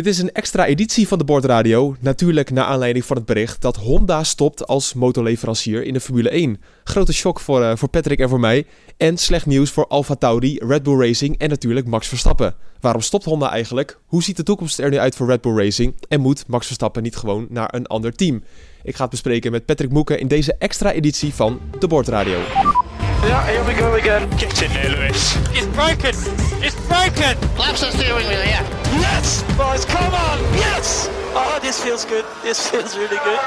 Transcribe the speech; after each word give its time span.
Dit 0.00 0.12
is 0.12 0.18
een 0.18 0.32
extra 0.32 0.66
editie 0.66 1.08
van 1.08 1.18
de 1.18 1.24
Bordradio. 1.24 1.96
Natuurlijk 2.00 2.50
naar 2.50 2.64
aanleiding 2.64 3.04
van 3.04 3.16
het 3.16 3.26
bericht 3.26 3.60
dat 3.60 3.76
Honda 3.76 4.24
stopt 4.24 4.66
als 4.66 4.94
motorleverancier 4.94 5.84
in 5.84 5.92
de 5.92 6.00
Formule 6.00 6.28
1. 6.30 6.60
Grote 6.84 7.12
shock 7.12 7.40
voor, 7.40 7.60
uh, 7.60 7.72
voor 7.74 7.88
Patrick 7.88 8.18
en 8.18 8.28
voor 8.28 8.40
mij. 8.40 8.66
En 8.96 9.18
slecht 9.18 9.46
nieuws 9.46 9.70
voor 9.70 9.86
Alfa 9.86 10.14
Tauri, 10.14 10.58
Red 10.62 10.82
Bull 10.82 11.06
Racing 11.06 11.38
en 11.38 11.48
natuurlijk 11.48 11.86
Max 11.86 12.08
Verstappen. 12.08 12.54
Waarom 12.80 13.02
stopt 13.02 13.24
Honda 13.24 13.50
eigenlijk? 13.50 13.98
Hoe 14.06 14.22
ziet 14.22 14.36
de 14.36 14.42
toekomst 14.42 14.78
er 14.78 14.90
nu 14.90 14.98
uit 14.98 15.16
voor 15.16 15.26
Red 15.26 15.40
Bull 15.40 15.56
Racing? 15.56 15.94
En 16.08 16.20
moet 16.20 16.44
Max 16.46 16.66
Verstappen 16.66 17.02
niet 17.02 17.16
gewoon 17.16 17.46
naar 17.50 17.74
een 17.74 17.86
ander 17.86 18.14
team? 18.14 18.42
Ik 18.82 18.94
ga 18.94 19.02
het 19.02 19.10
bespreken 19.10 19.52
met 19.52 19.64
Patrick 19.64 19.90
Moeken 19.90 20.18
in 20.18 20.28
deze 20.28 20.54
extra 20.58 20.92
editie 20.92 21.34
van 21.34 21.60
de 21.78 21.86
Bordradio. 21.86 22.38
Yeah, 23.22 23.44
here 23.44 23.64
we 23.64 23.72
go 23.72 23.96
again. 23.96 24.38
Get 24.38 24.62
in 24.62 24.68
there, 24.68 24.90
Lewis. 24.90 25.36
It's 25.52 25.66
broken. 25.66 26.49
It's 26.62 26.74
broken. 26.74 27.36
Laps 27.56 27.80
the 27.80 27.90
steering 27.90 28.26
wheel, 28.26 28.44
yeah. 28.44 28.62
Yes, 29.00 29.42
boys, 29.56 29.84
come 29.86 30.14
on. 30.14 30.38
Yes. 30.52 31.08
Oh, 31.34 31.58
this 31.60 31.78
feels 31.78 32.04
good. 32.04 32.24
This 32.42 32.58
feels 32.58 32.94
really 32.94 33.16
good. 33.16 33.40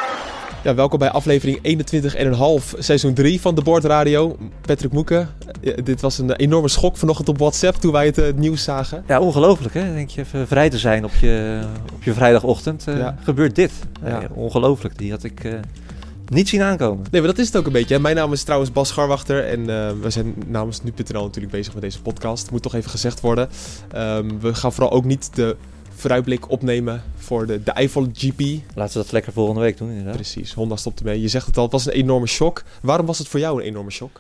Ja, 0.64 0.76
welkom 0.76 1.00
bij 1.00 1.10
aflevering 1.10 1.58
21,5, 2.74 2.80
seizoen 2.80 3.14
3 3.14 3.42
van 3.42 3.56
de 3.56 3.62
Bordradio. 3.62 4.38
Patrick 4.62 4.92
Moeken, 4.92 5.30
dit 5.84 6.02
was 6.02 6.18
een 6.18 6.32
enorme 6.32 6.68
schok 6.68 6.98
vanochtend 6.98 7.30
op 7.30 7.38
WhatsApp 7.38 7.76
toen 7.76 7.92
wij 7.92 8.06
het, 8.06 8.18
uh, 8.18 8.26
nieuws 8.36 8.64
zagen. 8.64 9.04
Ja, 9.08 9.20
ongelooflijk 9.20 9.74
hè. 9.74 9.94
Denk 9.94 10.10
je 10.10 10.22
even 10.22 10.48
vrij 10.48 10.70
te 10.70 10.78
zijn 10.78 11.04
op 11.04 11.14
je, 11.22 11.62
op 11.94 12.04
je 12.04 12.14
vrijdagochtend. 12.14 12.86
Uh, 12.90 12.98
ja. 12.98 13.18
Gebeurt 13.24 13.56
dit. 13.56 13.72
Ja. 14.06 14.22
ongelooflijk. 14.34 14.98
Die 14.98 15.12
had 15.12 15.24
ik... 15.24 15.44
Uh, 15.44 15.54
niet 16.28 16.50
zien 16.50 16.62
aankomen. 16.62 17.06
Nee, 17.12 17.22
maar 17.22 17.30
dat 17.30 17.40
is 17.40 17.48
het 17.48 17.58
ook 17.58 17.66
een 17.66 17.72
beetje. 17.72 18.00
Mijn 18.00 18.16
naam 18.16 18.34
is 18.34 18.44
trouwens 18.44 18.72
Bas 18.72 18.88
Scharwachter 18.88 19.48
en 19.48 19.60
uh, 19.60 19.92
we 20.02 20.10
zijn 20.10 20.34
namens 20.48 20.84
nu.nl 20.84 21.24
natuurlijk 21.24 21.54
bezig 21.54 21.74
met 21.74 21.84
deze 21.84 22.02
podcast. 22.02 22.52
Moet 22.52 22.62
toch 22.62 22.76
even 22.76 22.90
gezegd 22.90 23.22
worden. 23.22 23.50
Um, 23.96 24.40
we 24.40 24.56
gaan 24.56 24.74
vooral 24.74 24.92
ook 24.92 25.06
niet 25.06 25.36
de 25.36 25.56
vooruitblik 25.96 26.50
opnemen 26.50 27.04
voor 27.16 27.46
de, 27.46 27.64
de 27.64 27.72
Eiffel 27.72 28.08
GP. 28.14 28.40
Laten 28.76 28.98
we 28.98 29.04
dat 29.04 29.12
lekker 29.12 29.34
volgende 29.34 29.62
week 29.62 29.78
doen 29.78 29.90
inderdaad. 29.90 30.16
Precies, 30.16 30.54
Honda 30.54 30.76
stopt 30.76 31.00
ermee. 31.00 31.22
Je 31.22 31.28
zegt 31.28 31.46
het 31.46 31.58
al, 31.58 31.64
het 31.64 31.72
was 31.72 31.86
een 31.86 31.92
enorme 31.92 32.28
shock. 32.28 32.64
Waarom 32.82 33.06
was 33.06 33.18
het 33.18 33.28
voor 33.28 33.40
jou 33.40 33.60
een 33.60 33.68
enorme 33.68 33.92
shock? 33.92 34.20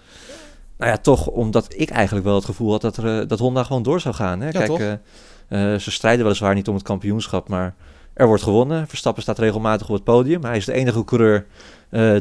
Nou 0.78 0.92
ja, 0.92 0.98
toch 0.98 1.28
omdat 1.28 1.74
ik 1.78 1.90
eigenlijk 1.90 2.26
wel 2.26 2.36
het 2.36 2.46
gevoel 2.46 2.72
had 2.72 2.82
dat, 2.82 2.98
er, 2.98 3.28
dat 3.28 3.40
Honda 3.40 3.64
gewoon 3.64 3.84
door 3.84 4.00
zou 4.00 4.16
gaan. 4.16 4.42
Hè? 4.42 4.50
Ja, 4.50 4.66
Kijk? 4.66 5.00
Uh, 5.50 5.76
ze 5.76 5.92
strijden 5.92 6.24
weliswaar 6.24 6.56
niet 6.56 6.68
om 6.68 6.74
het 6.74 6.84
kampioenschap, 6.84 7.48
maar 7.48 7.76
er 8.14 8.28
wordt 8.28 8.44
gewonnen. 8.44 8.88
Verstappen 8.88 9.24
staat 9.24 9.40
regelmatig 9.40 9.88
op 9.88 9.96
het 9.96 10.04
podium. 10.04 10.44
Hij 10.44 10.58
is 10.58 10.66
de 10.66 10.74
enige 10.74 11.04
coureur 11.04 11.46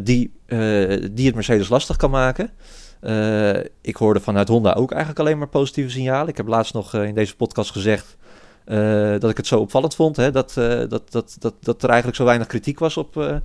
die, 0.03 0.33
uh, 0.47 1.07
die 1.13 1.27
het 1.27 1.35
Mercedes 1.35 1.69
lastig 1.69 1.97
kan 1.97 2.11
maken. 2.11 2.51
Uh, 3.01 3.57
ik 3.81 3.97
hoorde 3.97 4.21
vanuit 4.21 4.49
Honda 4.49 4.73
ook 4.73 4.91
eigenlijk 4.91 5.21
alleen 5.21 5.39
maar 5.39 5.49
positieve 5.49 5.91
signalen. 5.91 6.29
Ik 6.29 6.37
heb 6.37 6.47
laatst 6.47 6.75
nog 6.75 6.95
in 6.95 7.15
deze 7.15 7.37
podcast 7.37 7.71
gezegd 7.71 8.17
dat 9.19 9.31
ik 9.31 9.37
het 9.37 9.47
zo 9.47 9.59
opvallend 9.59 9.95
vond. 9.95 10.17
Hè, 10.17 10.31
dat, 10.31 10.53
dat, 10.89 11.03
dat, 11.11 11.37
dat, 11.39 11.55
dat 11.61 11.83
er 11.83 11.89
eigenlijk 11.89 12.19
zo 12.19 12.25
weinig 12.25 12.47
kritiek 12.47 12.79
was 12.79 12.97
op, 12.97 13.41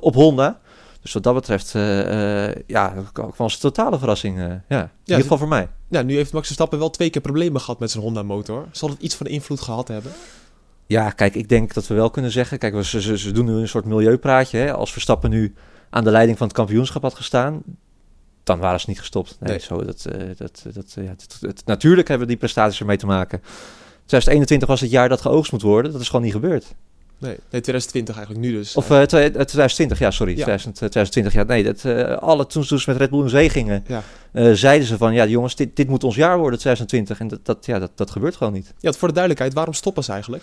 op 0.00 0.14
Honda. 0.14 0.60
Dus 1.02 1.12
wat 1.12 1.22
dat 1.22 1.34
betreft, 1.34 1.72
ja, 2.66 2.94
was 3.36 3.54
een 3.54 3.60
totale 3.60 3.98
verrassing. 3.98 4.38
ja. 4.38 4.44
In 4.46 4.60
ja, 4.68 4.88
ieder 5.04 5.22
geval 5.22 5.38
voor 5.38 5.48
mij. 5.48 5.68
Ja, 5.88 6.02
nu 6.02 6.14
heeft 6.14 6.32
Max 6.32 6.46
Verstappen 6.46 6.78
wel 6.78 6.90
twee 6.90 7.10
keer 7.10 7.22
problemen 7.22 7.60
gehad 7.60 7.78
met 7.78 7.90
zijn 7.90 8.02
Honda-motor. 8.04 8.66
Zal 8.70 8.88
het 8.88 9.00
iets 9.00 9.14
van 9.14 9.26
invloed 9.26 9.60
gehad 9.60 9.88
hebben? 9.88 10.12
Ja, 10.86 11.10
kijk, 11.10 11.34
ik 11.34 11.48
denk 11.48 11.74
dat 11.74 11.86
we 11.86 11.94
wel 11.94 12.10
kunnen 12.10 12.30
zeggen. 12.30 12.58
Kijk, 12.58 12.74
we, 12.74 12.84
ze, 12.84 13.18
ze 13.18 13.32
doen 13.32 13.44
nu 13.44 13.52
een 13.52 13.68
soort 13.68 13.84
milieupraatje. 13.84 14.58
Hè. 14.58 14.72
Als 14.72 14.92
Verstappen 14.92 15.30
nu 15.30 15.54
aan 15.90 16.04
de 16.04 16.10
leiding 16.10 16.38
van 16.38 16.46
het 16.46 16.56
kampioenschap 16.56 17.02
had 17.02 17.14
gestaan, 17.14 17.62
dan 18.42 18.58
waren 18.58 18.80
ze 18.80 18.88
niet 18.88 18.98
gestopt. 18.98 19.36
Nee, 19.40 19.50
nee. 19.50 19.60
Zo, 19.60 19.84
dat, 19.84 20.06
uh, 20.12 20.28
dat, 20.36 20.64
dat, 20.72 20.92
ja, 20.94 21.14
dat, 21.40 21.62
natuurlijk 21.64 22.08
hebben 22.08 22.26
we 22.26 22.32
die 22.32 22.42
prestaties 22.42 22.80
ermee 22.80 22.96
te 22.96 23.06
maken. 23.06 23.40
2021 24.06 24.68
was 24.68 24.80
het 24.80 24.90
jaar 24.90 25.08
dat 25.08 25.20
geoogst 25.20 25.52
moet 25.52 25.62
worden. 25.62 25.92
Dat 25.92 26.00
is 26.00 26.06
gewoon 26.06 26.24
niet 26.24 26.32
gebeurd. 26.32 26.74
Nee, 27.22 27.36
nee 27.50 27.60
2020 27.60 28.16
eigenlijk 28.16 28.46
nu 28.46 28.52
dus. 28.52 28.76
Of 28.76 28.90
uh, 28.90 29.02
2020, 29.02 29.98
ja, 29.98 30.10
sorry. 30.10 30.36
Ja. 30.36 30.44
2020, 30.44 31.32
ja. 31.32 31.42
Nee, 31.42 31.62
dat, 31.62 31.84
uh, 31.84 32.16
alle, 32.16 32.46
toen, 32.46 32.64
ze 32.64 32.82
met 32.86 32.96
Red 32.96 33.10
Bull 33.10 33.22
in 33.22 33.28
zee 33.28 33.48
gingen, 33.48 33.84
ja. 33.86 34.02
uh, 34.32 34.52
zeiden 34.52 34.86
ze 34.86 34.96
van, 34.96 35.14
ja 35.14 35.26
jongens, 35.26 35.56
dit, 35.56 35.76
dit 35.76 35.88
moet 35.88 36.04
ons 36.04 36.14
jaar 36.14 36.38
worden, 36.38 36.58
2020. 36.58 37.20
En 37.20 37.28
dat, 37.28 37.40
dat, 37.42 37.66
ja, 37.66 37.78
dat, 37.78 37.90
dat 37.94 38.10
gebeurt 38.10 38.36
gewoon 38.36 38.52
niet. 38.52 38.74
Ja, 38.78 38.92
voor 38.92 39.08
de 39.08 39.14
duidelijkheid, 39.14 39.54
waarom 39.54 39.74
stoppen 39.74 40.04
ze 40.04 40.12
eigenlijk? 40.12 40.42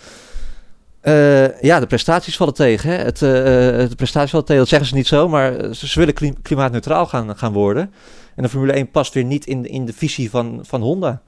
Uh, 1.02 1.60
ja, 1.60 1.80
de 1.80 1.86
prestaties 1.86 2.36
vallen 2.36 2.54
tegen. 2.54 2.90
Hè. 2.90 2.96
Het, 2.96 3.20
uh, 3.20 3.30
de 3.30 3.96
prestaties 3.96 4.30
vallen 4.30 4.46
tegen, 4.46 4.60
dat 4.60 4.70
zeggen 4.70 4.88
ze 4.88 4.94
niet 4.94 5.06
zo, 5.06 5.28
maar 5.28 5.74
ze, 5.74 5.88
ze 5.88 5.98
willen 5.98 6.14
klim 6.14 6.42
klimaatneutraal 6.42 7.06
gaan, 7.06 7.36
gaan 7.36 7.52
worden. 7.52 7.92
En 8.36 8.42
de 8.42 8.48
Formule 8.48 8.72
1 8.72 8.90
past 8.90 9.14
weer 9.14 9.24
niet 9.24 9.46
in, 9.46 9.66
in 9.66 9.86
de 9.86 9.92
visie 9.92 10.30
van, 10.30 10.60
van 10.62 10.80
Honda. 10.80 11.22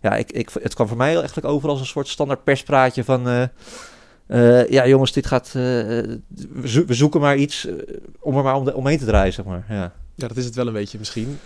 Ja, 0.00 0.16
ik, 0.16 0.32
ik, 0.32 0.50
het 0.62 0.74
kwam 0.74 0.88
voor 0.88 0.96
mij 0.96 1.16
eigenlijk 1.16 1.46
over 1.46 1.68
als 1.68 1.80
een 1.80 1.86
soort 1.86 2.08
standaard 2.08 2.44
perspraatje 2.44 3.04
van... 3.04 3.28
Uh, 3.28 3.42
ja, 4.68 4.86
jongens, 4.86 5.12
dit 5.12 5.26
gaat. 5.26 5.52
we, 5.52 6.20
zo 6.64 6.84
we, 6.84 6.94
zoeken 6.94 7.20
maar 7.20 7.36
iets 7.36 7.68
om 8.20 8.36
er 8.36 8.42
maar 8.42 8.56
om 8.56 8.64
de, 8.64 8.74
omheen 8.74 8.98
te 8.98 9.04
draaien, 9.04 9.32
zeg 9.32 9.44
maar. 9.44 9.64
Ja. 9.68 9.92
ja, 10.14 10.28
dat 10.28 10.36
is 10.36 10.44
het 10.44 10.54
wel 10.54 10.66
een 10.66 10.72
beetje 10.72 10.98
misschien. 10.98 11.38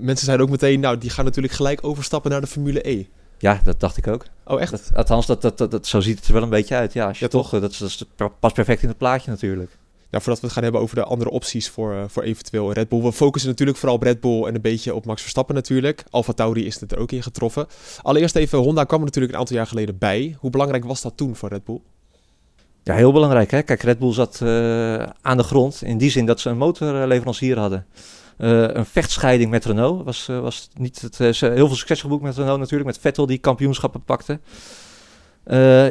mensen 0.00 0.24
zeiden 0.24 0.46
ook 0.46 0.52
meteen, 0.52 0.80
nou, 0.80 0.98
die 0.98 1.10
gaan 1.10 1.24
natuurlijk 1.24 1.54
gelijk 1.54 1.84
overstappen 1.84 2.30
naar 2.30 2.40
de 2.40 2.46
Formule 2.46 2.88
E. 2.88 3.04
Ja, 3.38 3.60
dat 3.64 3.80
dacht 3.80 3.96
ik 3.96 4.06
ook. 4.06 4.24
Oh, 4.44 4.60
echt? 4.60 4.70
Dat, 4.70 4.90
althans, 4.94 5.26
dat, 5.26 5.42
dat, 5.42 5.58
dat, 5.58 5.70
dat, 5.70 5.86
zo 5.86 6.00
ziet 6.00 6.18
het 6.18 6.26
er 6.26 6.32
wel 6.32 6.42
een 6.42 6.48
beetje 6.48 6.74
uit. 6.74 6.92
Ja, 6.92 7.06
als 7.06 7.18
je 7.18 7.24
ja, 7.24 7.30
toch, 7.30 7.50
dat, 7.50 7.60
dat, 7.60 8.06
dat 8.16 8.32
past 8.40 8.54
perfect 8.54 8.82
in 8.82 8.88
het 8.88 8.98
plaatje 8.98 9.30
natuurlijk. 9.30 9.70
Nou, 10.10 10.22
voordat 10.22 10.40
we 10.40 10.46
het 10.46 10.54
gaan 10.54 10.62
hebben 10.62 10.80
over 10.80 10.96
de 10.96 11.04
andere 11.04 11.30
opties 11.30 11.68
voor, 11.68 11.94
uh, 11.94 12.02
voor 12.06 12.22
eventueel 12.22 12.72
Red 12.72 12.88
Bull. 12.88 13.02
We 13.02 13.12
focussen 13.12 13.50
natuurlijk 13.50 13.78
vooral 13.78 13.96
op 13.96 14.02
Red 14.02 14.20
Bull 14.20 14.44
en 14.44 14.54
een 14.54 14.60
beetje 14.60 14.94
op 14.94 15.04
Max 15.04 15.20
Verstappen 15.20 15.54
natuurlijk. 15.54 16.04
Alfa 16.10 16.32
Tauri 16.32 16.66
is 16.66 16.80
het 16.80 16.92
er 16.92 16.98
ook 16.98 17.12
in 17.12 17.22
getroffen. 17.22 17.66
Allereerst 18.02 18.36
even, 18.36 18.58
Honda 18.58 18.84
kwam 18.84 18.98
er 18.98 19.04
natuurlijk 19.04 19.32
een 19.32 19.38
aantal 19.38 19.56
jaar 19.56 19.66
geleden 19.66 19.98
bij. 19.98 20.36
Hoe 20.38 20.50
belangrijk 20.50 20.84
was 20.84 21.02
dat 21.02 21.16
toen 21.16 21.36
voor 21.36 21.48
Red 21.48 21.64
Bull? 21.64 21.80
Ja, 22.88 22.94
heel 22.94 23.12
belangrijk. 23.12 23.50
Hè? 23.50 23.62
Kijk, 23.62 23.82
Red 23.82 23.98
Bull 23.98 24.12
zat 24.12 24.40
uh, 24.42 25.02
aan 25.22 25.36
de 25.36 25.42
grond 25.42 25.82
in 25.82 25.98
die 25.98 26.10
zin 26.10 26.26
dat 26.26 26.40
ze 26.40 26.50
een 26.50 26.56
motorleverancier 26.56 27.58
hadden. 27.58 27.86
Uh, 28.38 28.62
een 28.62 28.86
vechtscheiding 28.86 29.50
met 29.50 29.64
Renault 29.64 30.04
was, 30.04 30.28
uh, 30.30 30.40
was 30.40 30.68
niet 30.74 31.00
het, 31.00 31.18
heel 31.18 31.66
veel 31.66 31.74
succes 31.74 32.00
geboekt 32.00 32.22
met 32.22 32.36
Renault 32.36 32.58
natuurlijk, 32.58 32.90
met 32.90 32.98
Vettel 32.98 33.26
die 33.26 33.38
kampioenschappen 33.38 34.02
pakte. 34.04 34.40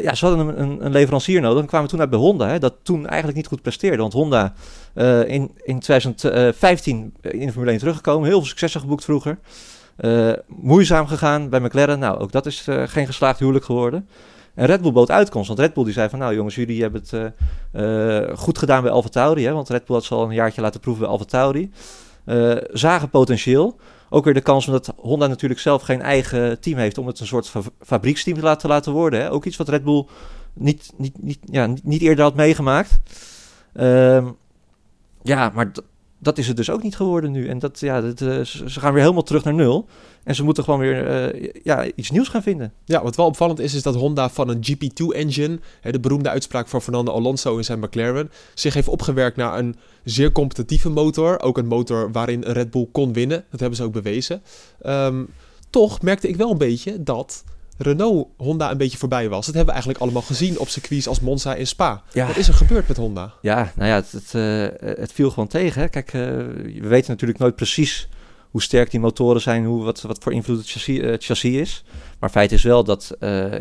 ja, 0.02 0.16
ze 0.16 0.26
hadden 0.26 0.60
een, 0.60 0.86
een, 0.86 0.92
leverancier 0.92 1.42
nodig 1.42 1.62
en 1.62 1.68
kwamen 1.68 1.90
toen 1.90 2.00
uit 2.00 2.10
bij 2.10 2.20
Honda, 2.20 2.48
hè, 2.48 2.60
dat 2.60 2.74
toen 2.84 3.08
eigenlijk 3.08 3.38
niet 3.38 3.48
goed 3.48 3.62
presteerde. 3.62 3.98
Want 3.98 4.14
Honda 4.14 4.54
in, 5.28 5.52
in 5.64 5.80
2015 5.80 7.14
in 7.22 7.46
de 7.46 7.52
Formule 7.52 7.72
1 7.72 7.80
teruggekomen, 7.80 8.28
heel 8.28 8.38
veel 8.38 8.48
successen 8.48 8.82
geboekt 8.82 9.04
vroeger. 9.04 9.40
moeizaam 10.48 11.08
gegaan 11.08 11.50
bij 11.50 11.60
McLaren, 11.60 12.00
nou 12.00 12.20
ook 12.20 12.32
dat 12.32 12.46
is 12.46 12.68
geen 12.86 13.06
geslaagd 13.06 13.40
huwelijk 13.40 13.66
geworden. 13.66 14.08
En 14.58 14.66
Red 14.66 14.82
Bull 14.82 14.92
bood 14.92 15.12
uitkomst. 15.12 15.48
Want 15.48 15.60
Red 15.60 15.74
Bull 15.74 15.84
die 15.84 15.94
zei 15.94 16.10
van 16.10 16.20
nou 16.20 16.36
jongens, 16.36 16.56
jullie 16.56 16.82
hebben 16.82 17.02
het 17.02 17.12
uh, 17.74 18.22
uh, 18.30 18.38
goed 18.38 18.58
gedaan 18.58 18.82
bij 18.82 18.92
Alfa 18.92 19.10
Tauri. 19.10 19.46
Hè, 19.46 19.54
want 19.54 19.70
Red 19.70 19.86
Bull 19.86 19.96
had 19.96 20.06
ze 20.06 20.14
al 20.14 20.24
een 20.24 20.34
jaartje 20.34 20.62
laten 20.62 20.80
proeven 20.80 21.04
bij 21.04 21.12
Alfa 21.12 21.26
Tauri. 21.26 21.72
Uh, 22.26 22.56
zagen 22.72 23.10
potentieel. 23.10 23.80
Ook 24.10 24.26
weer 24.26 24.34
de 24.34 24.42
kans 24.42 24.68
omdat 24.68 24.94
Honda 24.96 25.28
natuurlijk 25.28 25.60
zelf 25.60 25.82
geen 25.82 26.02
eigen 26.02 26.60
team 26.60 26.78
heeft 26.78 26.98
om 26.98 27.08
het 27.08 27.20
een 27.20 27.28
soort 27.28 27.50
fa 27.50 27.62
fabrieksteam 27.82 28.38
te 28.38 28.44
laten, 28.44 28.70
laten 28.70 28.92
worden. 28.92 29.20
Hè. 29.22 29.32
Ook 29.32 29.46
iets 29.46 29.58
wat 29.58 29.70
Red 29.70 29.84
Bull 29.84 30.06
niet, 30.54 30.94
niet, 30.98 31.24
niet, 31.24 31.40
ja, 31.46 31.66
niet, 31.66 31.84
niet 31.84 32.02
eerder 32.02 32.24
had 32.24 32.36
meegemaakt. 32.36 33.00
ja, 35.22 35.52
maar 35.54 35.72
dat 36.20 36.38
is 36.38 36.48
het 36.48 36.58
dus 36.58 36.70
ook 36.70 36.84
niet 36.84 36.96
geworden 36.96 37.32
nu. 37.32 37.48
En 37.48 37.60
dat, 37.60 37.80
ja, 37.80 38.02
dat, 38.02 38.22
uh, 38.22 38.42
ze 38.44 38.80
gaan 38.80 38.94
weer 38.94 39.02
helemaal 39.02 39.24
terug 39.24 39.44
naar 39.44 39.54
nul. 39.54 39.88
En 40.24 40.36
ze 40.36 40.44
moeten 40.44 40.64
gewoon 40.64 40.80
weer 40.80 41.34
uh, 41.36 41.52
ja, 41.64 41.86
iets 41.96 42.12
nieuws 42.12 42.28
gaan 42.28 42.42
vinden. 42.42 42.74
Ja, 42.86 43.04
wat 43.04 43.16
wel 43.16 43.26
opvallend 43.26 43.60
is, 43.60 43.74
is 43.74 43.84
dat 43.84 43.96
Honda 43.96 44.30
van 44.30 44.50
een 44.50 44.64
GP2-engine, 44.68 45.60
de 45.82 46.00
beroemde 46.00 46.30
uitspraak 46.30 46.68
van 46.68 46.82
Fernando 46.82 47.12
Alonso 47.12 47.58
in 47.58 47.64
zijn 47.64 47.80
McLaren, 47.80 48.32
zich 48.54 48.74
heeft 48.74 48.88
opgewerkt 48.88 49.38
naar 49.38 49.58
een 49.58 49.76
zeer 50.04 50.32
competitieve 50.32 50.90
motor. 50.90 51.42
Ook 51.42 51.58
een 51.58 51.68
motor 51.68 52.12
waarin 52.12 52.44
Red 52.44 52.72
Bull 52.72 52.88
kon 52.92 53.14
winnen. 53.14 53.46
Dat 53.50 53.60
hebben 53.60 53.78
ze 53.78 53.84
ook 53.84 53.94
bewezen. 53.94 54.42
Um, 54.86 55.28
toch 55.70 56.02
merkte 56.02 56.28
ik 56.28 56.36
wel 56.36 56.52
een 56.52 56.58
beetje 56.58 57.04
dat 57.04 57.44
Renault 57.78 58.28
Honda 58.38 58.72
een 58.72 58.78
beetje 58.78 58.98
voorbij 58.98 59.30
was. 59.30 59.46
Dat 59.46 59.56
hebben 59.56 59.66
we 59.66 59.72
eigenlijk 59.72 60.02
allemaal 60.02 60.22
gezien 60.22 60.60
op 60.60 60.70
circuits 60.70 61.08
als 61.08 61.20
Monza 61.20 61.56
en 61.56 61.68
Spa. 61.68 62.04
Ja. 62.14 62.28
Wat 62.28 62.38
is 62.38 62.48
er 62.48 62.54
gebeurd 62.54 62.88
met 62.88 62.98
Honda? 62.98 63.34
Ja, 63.42 63.72
nou 63.76 63.90
ja, 63.90 63.96
het, 63.96 64.12
het, 64.12 64.34
uh, 64.34 64.68
het 65.00 65.12
viel 65.12 65.30
gewoon 65.30 65.48
tegen. 65.48 65.82
Hè. 65.82 65.88
Kijk, 65.88 66.14
uh, 66.14 66.22
we 66.22 66.88
weten 66.88 67.12
natuurlijk 67.12 67.40
nooit 67.40 67.56
precies 67.56 68.10
hoe 68.52 68.62
sterk 68.62 68.92
die 68.92 69.00
motoren 69.00 69.42
zijn, 69.42 69.66
hoe, 69.66 69.84
wat, 69.84 70.02
wat 70.02 70.18
voor 70.24 70.34
invloed 70.34 70.58
het 70.58 70.70
chassis, 70.70 70.98
uh, 70.98 71.14
chassis 71.18 71.54
is. 71.54 71.84
Maar 72.20 72.30
feit 72.30 72.52
is 72.52 72.64
wel 72.64 72.84
dat, 72.84 73.16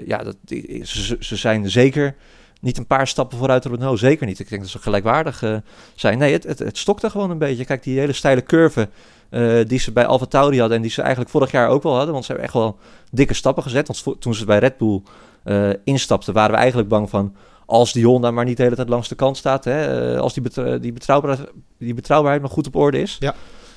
ja, 0.07 0.19
dat 0.23 0.37
ze, 0.83 1.17
ze 1.21 1.37
zijn 1.37 1.71
zeker 1.71 2.15
niet 2.61 2.79
een 2.79 2.87
paar 2.87 3.07
stappen 3.07 3.39
vooruit 3.39 3.67
op 3.67 3.73
Renault. 3.73 3.99
Zeker 3.99 4.27
niet. 4.27 4.39
Ik 4.39 4.49
denk 4.49 4.63
dat 4.63 4.71
ze 4.71 4.79
gelijkwaardig 4.79 5.63
zijn. 5.95 6.19
Nee, 6.19 6.33
het, 6.33 6.45
het, 6.45 6.59
het 6.59 6.79
stokte 6.79 7.11
gewoon 7.11 7.31
een 7.31 7.39
beetje. 7.39 7.65
Kijk, 7.65 7.83
die 7.83 7.99
hele 7.99 8.13
steile 8.13 8.43
curve 8.43 8.89
eh, 9.31 9.59
die 9.67 9.79
ze 9.79 9.93
bij 9.93 10.07
Alfa 10.07 10.25
Tauri 10.25 10.59
hadden 10.59 10.77
en 10.77 10.83
die 10.83 10.91
ze 10.93 11.01
eigenlijk 11.01 11.31
vorig 11.31 11.51
jaar 11.51 11.69
ook 11.69 11.83
wel 11.83 11.95
hadden. 11.95 12.13
Want 12.13 12.25
ze 12.25 12.31
hebben 12.33 12.49
echt 12.49 12.59
wel 12.59 12.79
dikke 13.11 13.35
stappen 13.35 13.63
gezet. 13.63 13.87
Want 13.87 14.21
toen 14.21 14.35
ze 14.35 14.45
bij 14.45 14.59
Red 14.59 14.77
Bull 14.77 15.03
eh, 15.45 15.69
instapten, 15.85 16.35
waren 16.35 16.51
we 16.51 16.57
eigenlijk 16.57 16.89
bang 16.89 17.11
van... 17.11 17.35
als 17.67 17.93
die 17.93 18.07
Honda 18.07 18.31
maar 18.31 18.45
niet 18.45 18.57
de 18.57 18.63
hele 18.63 18.77
tijd 18.77 18.89
langs 18.89 19.09
de 19.09 19.15
kant 19.15 19.37
staat... 19.37 19.65
Hè, 19.65 20.13
eh, 20.15 20.21
als 20.21 20.35
die, 20.35 20.43
die, 20.81 20.93
betrouwbaarheid, 20.93 21.49
die 21.79 21.95
betrouwbaarheid 21.95 22.43
nog 22.43 22.53
goed 22.53 22.67
op 22.67 22.77
orde 22.77 23.01
is. 23.01 23.17
Ja. 23.21 23.35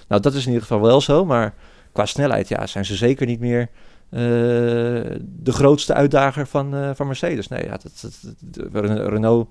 Nou, 0.08 0.22
dat 0.22 0.34
is 0.34 0.42
in 0.42 0.48
ieder 0.52 0.62
geval 0.68 0.82
wel 0.82 1.02
zo. 1.02 1.26
Maar 1.26 1.54
qua 1.92 2.06
snelheid 2.06 2.48
ja, 2.48 2.68
zijn 2.68 2.86
ze 2.86 2.96
zeker 2.96 3.26
niet 3.26 3.40
meer... 3.40 3.70
de 4.10 5.52
grootste 5.52 5.94
uitdager 5.94 6.48
van, 6.48 6.96
van 6.96 7.08
Mercedes. 7.08 7.48
Nee, 7.48 7.64
ja, 7.64 7.78
dat, 7.78 7.92
dat, 8.02 8.34
dat- 8.40 8.86
Ren- 8.86 9.10
Renault 9.10 9.48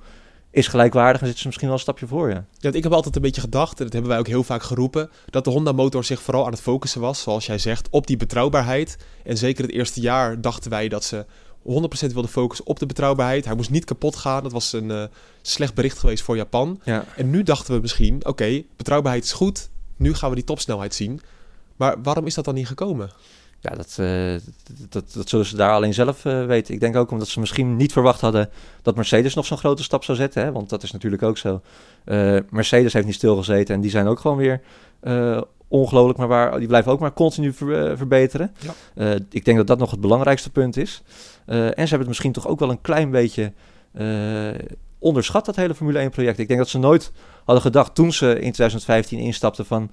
is 0.59 0.69
gelijkwaardig 0.69 1.21
en 1.21 1.27
zitten 1.27 1.39
ze 1.39 1.47
misschien 1.47 1.69
wel 1.69 1.77
een 1.77 1.83
stapje 1.83 2.07
voor, 2.07 2.29
ja. 2.29 2.35
Ja, 2.35 2.45
want 2.61 2.75
ik 2.75 2.83
heb 2.83 2.93
altijd 2.93 3.17
een 3.17 3.23
beetje 3.23 3.41
gedacht, 3.41 3.79
en 3.79 3.85
dat 3.85 3.93
hebben 3.93 4.11
wij 4.11 4.21
ook 4.21 4.27
heel 4.27 4.43
vaak 4.43 4.63
geroepen, 4.63 5.11
dat 5.31 5.45
de 5.45 5.51
Honda-motor 5.51 6.05
zich 6.05 6.23
vooral 6.23 6.45
aan 6.45 6.53
het 6.53 6.61
focussen 6.61 7.01
was, 7.01 7.23
zoals 7.23 7.47
jij 7.47 7.59
zegt, 7.59 7.89
op 7.91 8.07
die 8.07 8.17
betrouwbaarheid. 8.17 8.97
En 9.25 9.37
zeker 9.37 9.65
het 9.65 9.73
eerste 9.73 10.01
jaar 10.01 10.41
dachten 10.41 10.71
wij 10.71 10.89
dat 10.89 11.05
ze 11.05 11.27
100% 11.63 12.13
wilden 12.13 12.29
focussen 12.29 12.67
op 12.67 12.79
de 12.79 12.87
betrouwbaarheid. 12.87 13.45
Hij 13.45 13.55
moest 13.55 13.71
niet 13.71 13.85
kapot 13.85 14.17
gaan. 14.17 14.43
Dat 14.43 14.53
was 14.53 14.73
een 14.73 14.91
eh, 14.91 15.03
slecht 15.43 15.75
bericht 15.75 15.99
geweest 15.99 16.23
voor 16.23 16.37
Japan. 16.37 16.81
ja. 16.85 17.05
En 17.17 17.31
nu 17.31 17.43
dachten 17.43 17.75
we 17.75 17.81
misschien, 17.81 18.27
oké, 18.27 18.63
betrouwbaarheid 18.77 19.25
is 19.25 19.33
goed. 19.33 19.69
Nu 19.97 20.15
gaan 20.15 20.29
we 20.29 20.35
die 20.35 20.45
topsnelheid 20.45 20.95
zien. 20.95 21.21
Maar 21.77 22.03
waarom 22.03 22.27
is 22.27 22.35
dat 22.35 22.45
dan 22.45 22.55
niet 22.55 22.67
gekomen? 22.67 23.11
Ja, 23.61 23.71
dat, 23.71 23.97
eh, 24.01 24.35
dat, 24.89 25.13
dat 25.13 25.29
zullen 25.29 25.47
ze 25.47 25.57
daar 25.57 25.73
alleen 25.73 25.95
zelf 25.95 26.25
eh, 26.25 26.47
weten. 26.47 26.75
Ik 26.75 26.81
denk 26.81 26.97
ook 26.97 27.11
omdat 27.11 27.29
ze 27.29 27.41
misschien 27.41 27.77
niet 27.77 27.93
verwacht 27.93 28.21
hadden 28.21 28.51
dat 28.83 28.97
Mercedes 28.97 29.35
nog 29.35 29.47
zo'n 29.47 29.59
grote 29.59 29.83
stap 29.83 30.05
zou 30.05 30.19
zetten. 30.19 30.43
Hè? 30.43 30.53
Want 30.53 30.69
dat 30.69 30.83
is 30.83 30.93
natuurlijk 30.93 31.23
ook 31.23 31.39
zo. 31.39 31.61
Eh, 32.05 32.37
Mercedes 32.51 32.93
heeft 32.93 33.07
niet 33.07 33.15
stilgezeten 33.15 33.75
en 33.75 33.81
die 33.81 33.91
zijn 33.91 34.07
ook 34.07 34.21
gewoon 34.21 34.37
weer 34.37 34.61
ongelooflijk, 35.69 36.19
maar 36.19 36.29
waar, 36.29 36.59
die 36.59 36.69
blijven 36.69 36.93
ook 36.93 37.01
maar 37.01 37.13
continu 37.13 37.53
ver- 37.53 37.97
verbeteren. 37.97 38.53
Ja. 38.95 39.19
Ik 39.31 39.45
denk 39.45 39.57
dat 39.57 39.67
dat 39.67 39.79
nog 39.79 39.91
het 39.91 40.01
belangrijkste 40.01 40.51
punt 40.51 40.77
is. 40.77 41.03
En 41.47 41.73
ze 41.75 41.79
hebben 41.79 41.99
het 41.99 42.09
misschien 42.09 42.33
toch 42.33 42.49
ook 42.49 42.59
wel 42.59 42.71
een 42.71 42.81
klein 42.81 43.11
beetje 43.11 43.53
onderschat, 44.99 45.45
dat 45.45 45.57
hele 45.57 45.75
Formule 45.75 45.99
1 45.99 46.11
project. 46.11 46.39
Ik 46.39 46.49
denk 46.49 46.61
dat 46.61 46.69
ze 46.69 46.79
nooit 46.79 47.13
hadden 47.45 47.63
gedacht 47.63 47.95
toen 47.95 48.13
ze 48.13 48.27
in 48.27 48.53
2015 48.53 49.19
instapten 49.19 49.67
van 49.67 49.91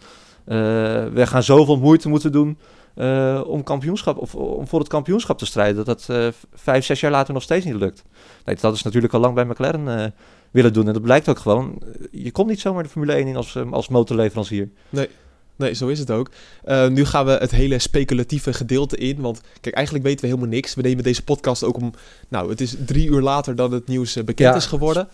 we 1.13 1.23
gaan 1.23 1.43
zoveel 1.43 1.77
moeite 1.77 2.09
moeten 2.09 2.31
doen 2.31 2.57
eh, 2.95 3.41
om 3.45 3.63
kampioenschap 3.63 4.17
of 4.17 4.35
om 4.35 4.67
voor 4.67 4.79
het 4.79 4.87
kampioenschap 4.87 5.37
te 5.37 5.45
strijden. 5.45 5.85
Dat 5.85 5.85
dat 5.85 6.17
eh, 6.17 6.27
vijf, 6.53 6.85
zes 6.85 6.99
jaar 6.99 7.11
later 7.11 7.33
nog 7.33 7.43
steeds 7.43 7.65
niet 7.65 7.75
lukt. 7.75 8.03
Nee, 8.45 8.55
dat 8.55 8.75
is 8.75 8.83
natuurlijk 8.83 9.13
al 9.13 9.19
lang 9.19 9.35
bij 9.35 9.45
McLaren 9.45 9.99
eh, 9.99 10.11
willen 10.51 10.73
doen. 10.73 10.87
En 10.87 10.93
dat 10.93 11.01
blijkt 11.01 11.29
ook 11.29 11.39
gewoon. 11.39 11.81
Je 12.11 12.31
komt 12.31 12.49
niet 12.49 12.59
zomaar 12.59 12.83
de 12.83 12.89
Formule 12.89 13.13
1 13.13 13.27
in 13.27 13.35
als, 13.35 13.57
als 13.71 13.87
motorleverancier. 13.87 14.69
Nee, 14.89 15.09
zo 15.57 15.87
is 15.87 15.99
het 15.99 16.11
ook. 16.11 16.29
Eh, 16.63 16.87
nu 16.87 17.05
gaan 17.05 17.25
we 17.25 17.31
het 17.31 17.51
hele 17.51 17.79
speculatieve 17.79 18.53
gedeelte 18.53 18.97
in. 18.97 19.21
Want 19.21 19.41
kijk, 19.61 19.75
eigenlijk 19.75 20.05
weten 20.05 20.21
we 20.21 20.27
helemaal 20.27 20.49
niks. 20.49 20.73
We 20.73 20.81
nemen 20.81 21.03
deze 21.03 21.23
podcast 21.23 21.63
ook 21.63 21.77
om... 21.77 21.93
Nou, 22.27 22.49
het 22.49 22.61
is 22.61 22.75
drie 22.85 23.07
uur 23.07 23.21
later 23.21 23.55
dan 23.55 23.71
het 23.71 23.87
nieuws 23.87 24.15
eh, 24.15 24.23
bekend 24.23 24.49
Ja. 24.49 24.55
is 24.55 24.65
geworden. 24.65 25.07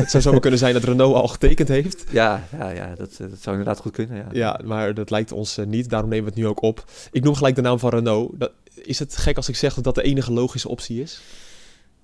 het 0.00 0.10
zou 0.10 0.22
zomaar 0.22 0.40
kunnen 0.40 0.58
zijn 0.58 0.72
dat 0.74 0.84
Renault 0.84 1.14
al 1.14 1.28
getekend 1.28 1.68
heeft. 1.68 2.04
Ja, 2.14 2.46
ja, 2.58 2.70
ja 2.70 2.94
dat, 2.94 3.10
eh, 3.10 3.18
dat 3.18 3.38
zou 3.40 3.56
inderdaad 3.56 3.80
goed 3.80 3.92
kunnen. 3.92 4.16
Ja. 4.16 4.26
Ja, 4.32 4.60
maar 4.64 4.94
dat 4.94 5.10
lijkt 5.10 5.32
ons 5.32 5.58
niet. 5.66 5.90
Daarom 5.90 6.10
nemen 6.10 6.24
we 6.24 6.30
het 6.30 6.40
nu 6.40 6.46
ook 6.46 6.62
op. 6.62 6.84
Ik 7.10 7.24
noem 7.24 7.34
gelijk 7.34 7.54
de 7.54 7.62
naam 7.62 7.78
van 7.78 7.90
Renault. 7.90 8.30
Dat, 8.34 8.50
is 8.74 8.98
het 8.98 9.16
gek 9.16 9.36
als 9.36 9.48
ik 9.48 9.56
zeg 9.56 9.74
dat 9.74 9.84
dat 9.84 9.94
de 9.94 10.02
enige 10.02 10.32
logische 10.32 10.68
optie 10.68 11.02
is? 11.02 11.20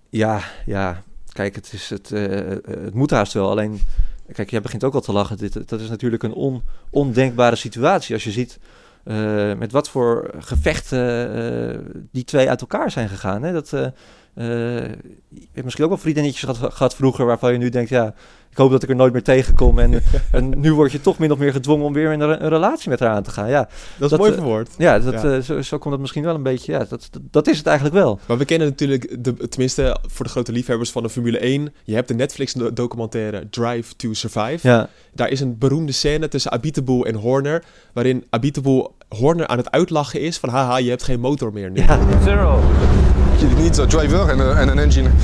Ja, 0.08 0.42
ja. 0.66 1.02
Kijk, 1.32 1.54
het, 1.54 1.72
is 1.72 1.90
het, 1.90 2.08
het 2.64 2.94
moet 2.94 3.10
haast 3.10 3.32
wel. 3.32 3.50
Alleen, 3.50 3.80
kijk, 4.32 4.50
jij 4.50 4.60
begint 4.60 4.84
ook 4.84 4.94
al 4.94 5.00
te 5.00 5.12
lachen. 5.12 5.36
Dit, 5.36 5.68
dat 5.68 5.80
is 5.80 5.88
natuurlijk 5.88 6.22
een 6.22 6.32
on, 6.32 6.62
ondenkbare 6.90 7.56
situatie. 7.56 8.14
Als 8.14 8.24
je 8.24 8.30
ziet 8.30 8.58
eh, 9.04 9.54
met 9.54 9.72
wat 9.72 9.88
voor 9.88 10.30
gevechten 10.38 11.34
eh, 11.34 11.78
die 12.12 12.24
twee 12.24 12.48
uit 12.48 12.60
elkaar 12.60 12.90
zijn 12.90 13.08
gegaan. 13.08 13.42
Hè? 13.42 13.52
Dat, 13.52 13.72
eh, 13.72 13.86
eh, 14.34 14.44
je 15.28 15.46
hebt 15.52 15.64
misschien 15.64 15.84
ook 15.84 15.90
wel 15.90 15.98
vriendinnetjes 16.00 16.42
gehad, 16.42 16.72
gehad 16.72 16.94
vroeger 16.94 17.26
waarvan 17.26 17.52
je 17.52 17.58
nu 17.58 17.68
denkt, 17.68 17.90
ja, 17.90 18.14
ik 18.50 18.56
hoop 18.56 18.70
dat 18.70 18.82
ik 18.82 18.88
er 18.88 18.96
nooit 18.96 19.12
meer 19.12 19.22
tegenkom. 19.22 19.78
En, 19.78 20.02
en 20.32 20.60
nu 20.60 20.74
word 20.74 20.92
je 20.92 21.00
toch 21.00 21.18
min 21.18 21.32
of 21.32 21.38
meer 21.38 21.52
gedwongen 21.52 21.86
om 21.86 21.92
weer 21.92 22.12
in 22.12 22.20
een, 22.20 22.42
een 22.44 22.48
relatie 22.48 22.90
met 22.90 23.00
haar 23.00 23.08
aan 23.10 23.22
te 23.22 23.30
gaan. 23.30 23.48
Ja, 23.48 23.58
Dat 23.62 23.70
is 24.00 24.08
Dat, 24.08 24.18
mooi 24.18 24.30
eh, 24.30 24.36
verwoord. 24.38 24.68
ja, 24.78 24.98
dat, 24.98 25.12
Ja. 25.22 25.34
eh, 25.36 25.42
zo, 25.42 25.62
zo 25.62 25.78
komt 25.78 25.92
het 25.92 26.00
misschien 26.00 26.24
wel 26.24 26.34
een 26.34 26.42
beetje. 26.42 26.72
Ja, 26.72 26.84
dat, 26.88 27.10
dat, 27.30 27.46
is 27.48 27.58
het 27.58 27.66
eigenlijk 27.66 27.96
wel. 27.96 28.20
Maar 28.26 28.38
we 28.38 28.44
kennen 28.44 28.68
natuurlijk, 28.68 29.24
de, 29.24 29.48
tenminste 29.48 29.96
voor 30.06 30.24
de 30.24 30.30
grote 30.30 30.52
liefhebbers 30.52 30.90
van 30.90 31.02
de 31.02 31.08
Formule 31.10 31.38
1... 31.38 31.72
Je 31.84 31.94
hebt 31.94 32.08
de 32.08 32.14
Netflix-documentaire 32.14 33.48
Drive 33.50 33.96
to 33.96 34.12
Survive. 34.12 34.68
Ja, 34.68 34.88
Daar 35.14 35.28
is 35.28 35.40
een 35.40 35.58
beroemde 35.58 35.92
scène 35.92 36.28
tussen 36.28 36.52
Abiteboul 36.52 37.04
en 37.06 37.14
Horner... 37.14 37.64
waarin 37.92 38.24
Abiteboul 38.30 38.94
Horner 39.18 39.46
aan 39.46 39.56
het 39.58 39.70
uitlachen 39.70 40.20
is 40.20 40.38
van... 40.38 40.48
haha, 40.48 40.76
je 40.76 40.88
hebt 40.88 41.02
geen 41.02 41.20
motor 41.20 41.52
meer 41.52 41.70
nu. 41.70 41.80
ja. 41.82 41.98
Zero. 42.24 42.60
You 43.38 43.54
need 43.54 43.78
a 43.78 43.84
driver 43.86 44.30
and 44.30 44.70
an 44.70 44.78
engine. 44.78 45.10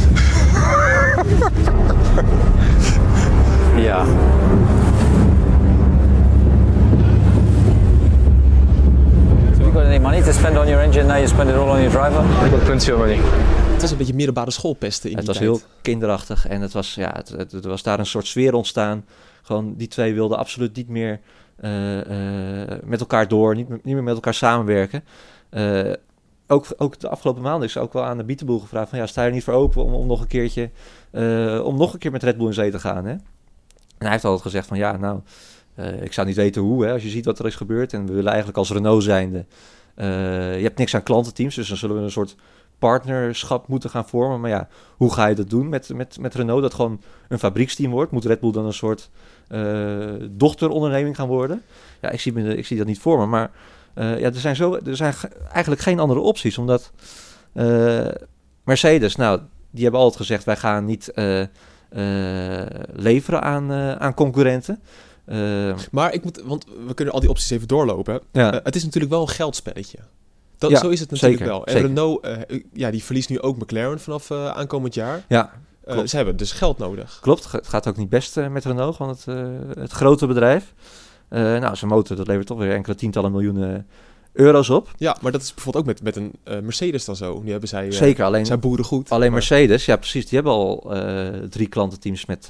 You 9.58 9.72
got 9.72 9.84
any 9.86 9.98
money 9.98 10.22
to 10.22 10.32
spend 10.32 10.56
on 10.58 10.68
your 10.68 10.80
engine 10.82 11.06
now 11.06 11.16
you 11.16 11.26
spend 11.28 11.50
it 11.50 11.56
all 11.56 11.68
on 11.70 11.78
your 11.80 11.90
driver? 11.90 12.20
I 12.46 12.50
got 12.50 12.64
plenty 12.64 12.90
of 12.92 12.98
money. 12.98 13.18
Het 13.72 13.80
was 13.82 13.90
een 13.90 13.96
beetje 13.96 14.14
middelbare 14.14 14.50
schoolpesten 14.50 15.10
in 15.10 15.16
het 15.16 15.24
die 15.26 15.34
was 15.34 15.42
tijd. 15.44 15.60
heel 15.60 15.68
kinderachtig 15.82 16.46
en 16.46 16.60
het 16.60 16.72
was, 16.72 16.94
ja, 16.94 17.12
het, 17.16 17.28
het- 17.28 17.52
er 17.52 17.68
was 17.68 17.82
daar 17.82 17.98
een 17.98 18.06
soort 18.06 18.26
sfeer 18.26 18.54
ontstaan. 18.54 19.04
Gewoon, 19.42 19.74
die 19.76 19.88
twee 19.88 20.14
wilden 20.14 20.38
absoluut 20.38 20.76
niet 20.76 20.88
meer 20.88 21.20
met 22.84 23.00
elkaar 23.00 23.28
door, 23.28 23.54
niet, 23.54 23.68
niet 23.68 23.84
meer 23.84 24.02
met 24.02 24.14
elkaar 24.14 24.34
samenwerken. 24.34 25.04
Eh, 25.48 25.92
ook, 26.46 26.66
ook 26.76 27.00
de 27.00 27.08
afgelopen 27.08 27.42
maanden 27.42 27.68
is 27.68 27.78
ook 27.78 27.92
wel 27.92 28.04
aan 28.04 28.16
de 28.16 28.24
Bietenboel 28.24 28.58
gevraagd 28.58 28.88
van, 28.88 28.98
ja, 28.98 29.06
sta 29.06 29.22
je 29.22 29.28
er 29.28 29.34
niet 29.34 29.44
voor 29.44 29.54
open 29.54 29.84
om, 29.84 30.06
nog 30.06 30.20
een 30.20 30.26
keertje, 30.26 30.70
eh, 31.10 31.60
om 31.64 31.76
nog 31.76 31.92
een 31.92 31.98
keer 31.98 32.10
met 32.10 32.22
Red 32.22 32.36
Bull 32.36 32.46
in 32.46 32.54
zee 32.54 32.70
te 32.70 32.78
gaan, 32.78 33.04
hè? 33.04 33.10
En 33.10 33.22
hij 34.04 34.10
heeft 34.10 34.24
altijd 34.24 34.42
gezegd 34.42 34.66
van, 34.66 34.76
ja, 34.76 34.96
nou, 34.96 35.20
eh, 35.74 36.02
ik 36.02 36.12
zou 36.12 36.26
niet 36.26 36.36
weten 36.36 36.62
hoe, 36.62 36.84
hè, 36.84 36.92
als 36.92 37.02
je 37.02 37.08
ziet 37.08 37.24
wat 37.24 37.38
er 37.38 37.46
is 37.46 37.54
gebeurd. 37.54 37.92
En 37.92 38.06
we 38.06 38.12
willen 38.12 38.28
eigenlijk 38.28 38.58
als 38.58 38.70
Renault 38.70 39.02
zijnde, 39.02 39.46
eh, 39.94 40.56
je 40.56 40.62
hebt 40.62 40.78
niks 40.78 40.94
aan 40.94 41.02
klantenteams, 41.02 41.54
dus 41.54 41.68
dan 41.68 41.76
zullen 41.76 41.96
we 41.96 42.02
een 42.02 42.10
soort 42.10 42.36
partnerschap 42.78 43.68
moeten 43.68 43.90
gaan 43.90 44.08
vormen. 44.08 44.40
Maar 44.40 44.50
ja, 44.50 44.68
hoe 44.96 45.12
ga 45.12 45.26
je 45.26 45.34
dat 45.34 45.50
doen 45.50 45.68
met, 45.68 45.88
met, 45.94 46.18
met 46.20 46.34
Renault? 46.34 46.62
Dat 46.62 46.74
gewoon 46.74 47.00
een 47.28 47.38
fabrieksteam 47.38 47.90
wordt. 47.90 48.12
Moet 48.12 48.24
Red 48.24 48.40
Bull 48.40 48.52
dan 48.52 48.66
een 48.66 48.72
soort 48.72 49.10
eh, 49.10 49.16
dochteronderneming 50.30 51.16
gaan 51.16 51.28
worden? 51.28 51.62
Ja, 52.00 52.10
ik 52.10 52.20
zie, 52.20 52.32
me, 52.32 52.56
ik 52.56 52.66
zie 52.66 52.76
dat 52.76 52.86
niet 52.86 52.98
voor 52.98 53.18
me. 53.18 53.26
Maar 53.26 53.50
eh, 53.94 54.18
ja, 54.18 54.26
er 54.26 54.34
zijn, 54.40 54.56
zo, 54.56 54.74
er 54.86 54.96
zijn 54.96 55.14
ge- 55.14 55.28
eigenlijk 55.52 55.82
geen 55.82 55.98
andere 55.98 56.20
opties. 56.20 56.58
Omdat 56.58 56.90
eh, 57.52 58.06
Mercedes, 58.64 59.16
nou, 59.16 59.40
die 59.70 59.82
hebben 59.82 60.00
altijd 60.00 60.20
gezegd... 60.20 60.44
wij 60.44 60.56
gaan 60.56 60.84
niet 60.84 61.08
eh, 61.12 61.40
eh, 61.40 62.66
leveren 62.92 63.42
aan, 63.42 63.70
eh, 63.72 63.92
aan 63.92 64.14
concurrenten. 64.14 64.80
Eh, 65.24 65.74
Maar 65.90 66.12
ik 66.14 66.24
moet, 66.24 66.42
want 66.44 66.66
we 66.86 66.94
kunnen 66.94 67.14
al 67.14 67.20
die 67.20 67.28
opties 67.30 67.50
even 67.50 67.68
doorlopen. 67.68 68.20
ja, 68.32 68.52
Eh, 68.52 68.60
het 68.64 68.76
is 68.76 68.84
natuurlijk 68.84 69.12
wel 69.12 69.22
een 69.22 69.28
geldspelletje. 69.28 69.98
Dat, 70.58 70.70
Ja, 70.70 70.78
zo 70.78 70.88
is 70.88 71.00
het 71.00 71.10
natuurlijk 71.10 71.38
zeker, 71.40 71.52
wel. 71.54 71.66
En 71.66 71.72
zeker. 71.72 71.86
Renault, 71.88 72.24
eh, 72.24 72.60
ja, 72.72 72.90
die 72.90 73.04
verliest 73.04 73.28
nu 73.28 73.40
ook 73.40 73.56
McLaren 73.56 74.00
vanaf 74.00 74.30
eh, 74.30 74.46
aankomend 74.50 74.94
jaar. 74.94 75.24
ja, 75.28 75.52
Eh, 75.86 76.00
ze 76.04 76.16
hebben 76.16 76.36
dus 76.36 76.52
geld 76.52 76.78
nodig. 76.78 77.18
Klopt, 77.20 77.52
het 77.52 77.68
gaat 77.68 77.88
ook 77.88 77.96
niet 77.96 78.08
best 78.08 78.36
eh, 78.36 78.48
met 78.48 78.64
Renault, 78.64 78.96
gewoon 78.96 79.12
het, 79.12 79.24
eh, 79.26 79.82
het 79.82 79.92
grote 79.92 80.26
bedrijf. 80.26 80.74
Nou, 81.28 81.76
zijn 81.76 81.90
motor, 81.90 82.16
dat 82.16 82.26
levert 82.26 82.46
toch 82.46 82.58
weer 82.58 82.72
enkele 82.72 82.94
tientallen 82.94 83.30
miljoenen 83.32 83.86
euro's 84.32 84.68
op. 84.68 84.90
Ja, 84.96 85.16
maar 85.20 85.32
dat 85.32 85.42
is 85.42 85.54
bijvoorbeeld 85.54 85.84
ook 85.88 85.90
met, 85.90 86.02
met 86.02 86.16
een 86.16 86.64
Mercedes 86.64 87.04
dan 87.04 87.16
zo. 87.16 87.40
Nu 87.42 87.50
hebben 87.50 87.68
zij, 87.68 87.92
Zeker, 87.92 88.24
alleen, 88.24 88.46
zijn 88.46 88.60
boeren 88.60 88.84
goed. 88.84 89.10
alleen 89.10 89.20
maar- 89.20 89.30
Mercedes, 89.30 89.84
ja 89.84 89.96
precies, 89.96 90.26
die 90.28 90.34
hebben 90.34 90.52
al 90.52 90.94
eh, 90.94 91.26
drie 91.50 91.66
klantenteams 91.68 92.26
met 92.26 92.46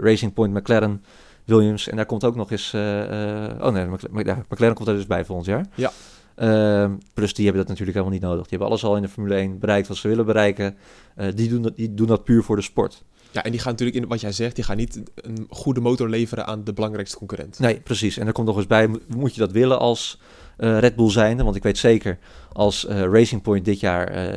Racing 0.00 0.32
Point, 0.32 0.54
McLaren, 0.54 1.04
Williams. 1.44 1.88
En 1.88 1.96
daar 1.96 2.06
komt 2.06 2.24
ook 2.24 2.36
nog 2.36 2.50
eens, 2.50 2.74
oh 2.74 3.72
nee, 3.72 3.86
McLaren, 3.86 4.24
ja, 4.24 4.44
McLaren 4.48 4.74
komt 4.74 4.88
er 4.88 4.94
dus 4.94 5.06
bij 5.06 5.24
volgend 5.24 5.46
jaar. 5.46 5.66
Ja. 5.74 5.92
Ehm, 6.40 6.96
plus 7.14 7.34
die 7.34 7.44
hebben 7.44 7.62
dat 7.66 7.70
natuurlijk 7.70 7.98
helemaal 7.98 8.18
niet 8.18 8.28
nodig. 8.28 8.40
Die 8.40 8.50
hebben 8.50 8.68
alles 8.68 8.84
al 8.84 8.96
in 8.96 9.02
de 9.02 9.08
Formule 9.08 9.34
1 9.34 9.58
bereikt 9.58 9.88
wat 9.88 9.96
ze 9.96 10.08
willen 10.08 10.26
bereiken. 10.26 10.76
Eh, 11.14 11.26
die, 11.34 11.48
doen 11.48 11.62
dat, 11.62 11.76
die 11.76 11.94
doen 11.94 12.06
dat 12.06 12.24
puur 12.24 12.42
voor 12.42 12.56
de 12.56 12.62
sport. 12.62 13.04
Ja, 13.30 13.44
en 13.44 13.50
die 13.50 13.60
gaan 13.60 13.70
natuurlijk 13.70 13.98
in 13.98 14.08
wat 14.08 14.20
jij 14.20 14.32
zegt, 14.32 14.54
die 14.54 14.64
gaan 14.64 14.76
niet 14.76 15.02
een 15.14 15.46
goede 15.50 15.80
motor 15.80 16.08
leveren 16.08 16.46
aan 16.46 16.64
de 16.64 16.72
belangrijkste 16.72 17.16
concurrent. 17.16 17.58
Nee, 17.58 17.80
precies. 17.80 18.16
En 18.16 18.26
er 18.26 18.32
komt 18.32 18.46
nog 18.46 18.56
eens 18.56 18.66
bij, 18.66 18.88
mo- 18.88 18.98
moet 19.08 19.34
je 19.34 19.40
dat 19.40 19.52
willen 19.52 19.78
als 19.78 20.20
eh, 20.56 20.78
Red 20.78 20.96
Bull 20.96 21.10
zijnde? 21.10 21.42
Want 21.42 21.56
ik 21.56 21.62
weet 21.62 21.78
zeker, 21.78 22.18
als 22.52 22.86
eh, 22.86 23.00
Racing 23.00 23.42
Point 23.42 23.64
dit 23.64 23.80
jaar, 23.80 24.32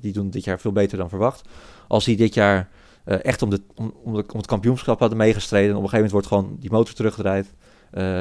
die 0.00 0.12
doen 0.12 0.30
dit 0.30 0.44
jaar 0.44 0.60
veel 0.60 0.72
beter 0.72 0.98
dan 0.98 1.08
verwacht. 1.08 1.48
Als 1.88 2.04
die 2.04 2.16
dit 2.16 2.34
jaar 2.34 2.68
echt 3.04 3.42
om, 3.42 3.50
de, 3.50 3.60
om, 3.74 3.94
om, 4.04 4.14
de, 4.14 4.24
om 4.32 4.36
het 4.36 4.46
kampioenschap 4.46 4.98
hadden 4.98 5.18
meegestreden... 5.18 5.70
en 5.70 5.76
op 5.76 5.82
een 5.82 5.88
gegeven 5.88 6.10
moment 6.10 6.28
wordt 6.30 6.46
gewoon 6.46 6.60
die 6.60 6.70
motor 6.70 6.94
teruggedraaid. 6.94 7.52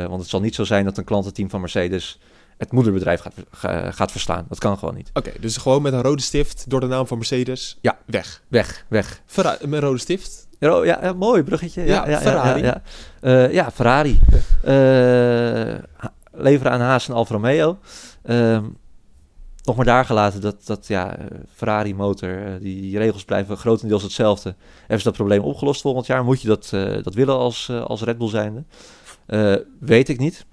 Want 0.10 0.22
het 0.22 0.30
zal 0.30 0.42
niet 0.42 0.56
zo 0.56 0.64
zijn 0.64 0.86
dat 0.86 0.98
een 0.98 1.04
klantenteam 1.04 1.50
van 1.50 1.60
Mercedes 1.60 2.20
het 2.62 2.72
moederbedrijf 2.72 3.22
gaat, 3.22 3.34
ga- 3.52 3.92
gaat 3.92 4.12
verslaan. 4.12 4.46
Dat 4.50 4.60
kan 4.60 4.78
gewoon 4.78 4.96
niet. 4.96 5.10
Oké, 5.14 5.32
dus 5.40 5.58
gewoon 5.58 5.82
met 5.82 5.94
een 5.94 6.02
rode 6.02 6.22
stift 6.22 6.70
door 6.70 6.80
de 6.80 6.88
naam 6.88 7.08
van 7.08 7.18
Mercedes. 7.18 7.78
Ja. 7.82 7.98
Weg. 8.06 8.44
Weg, 8.48 8.86
weg. 8.90 9.22
Ferra- 9.26 9.58
met 9.62 9.74
een 9.74 9.80
rode 9.88 9.98
stift. 10.00 10.48
Ja, 10.60 10.78
oh, 10.80 10.86
ja, 10.86 11.00
ja, 11.02 11.14
mooi 11.14 11.44
bruggetje. 11.44 11.82
Ja, 11.82 12.04
Ja, 12.06 12.10
ja, 12.10 12.20
Ferrari. 12.20 12.62
Ja, 12.62 12.66
ja, 12.66 12.82
ja. 13.22 13.46
Eh, 13.46 13.54
ja, 13.54 13.72
Ferrari. 13.72 14.20
Eh, 14.64 15.76
leveren 16.32 16.72
aan 16.72 16.80
Haas 16.82 17.08
en 17.08 17.14
Alfa 17.14 17.34
Romeo. 17.34 17.78
Ehm, 18.24 18.64
nog 19.64 19.76
maar 19.76 19.86
daar 19.86 20.06
gelaten 20.06 20.42
dat, 20.42 20.66
dat 20.66 20.88
ja, 20.88 21.18
eh, 21.18 21.26
Ferrari 21.54 21.96
motor, 21.96 22.40
die, 22.60 22.82
die 22.82 22.98
regels 22.98 23.24
blijven 23.26 23.58
grotendeels 23.58 24.04
hetzelfde. 24.04 24.56
Hebben 24.80 24.98
ze 24.98 25.04
dat 25.04 25.14
probleem 25.14 25.42
opgelost 25.42 25.82
volgend 25.82 26.06
jaar? 26.06 26.24
Moet 26.24 26.42
je 26.42 26.48
dat, 26.48 26.70
dat 27.04 27.14
willen 27.14 27.36
als, 27.38 27.70
als 27.70 28.02
Red 28.02 28.18
Bull 28.18 28.30
zijnde? 28.30 28.64
Weet 29.80 30.10
ik 30.10 30.18
niet. 30.20 30.46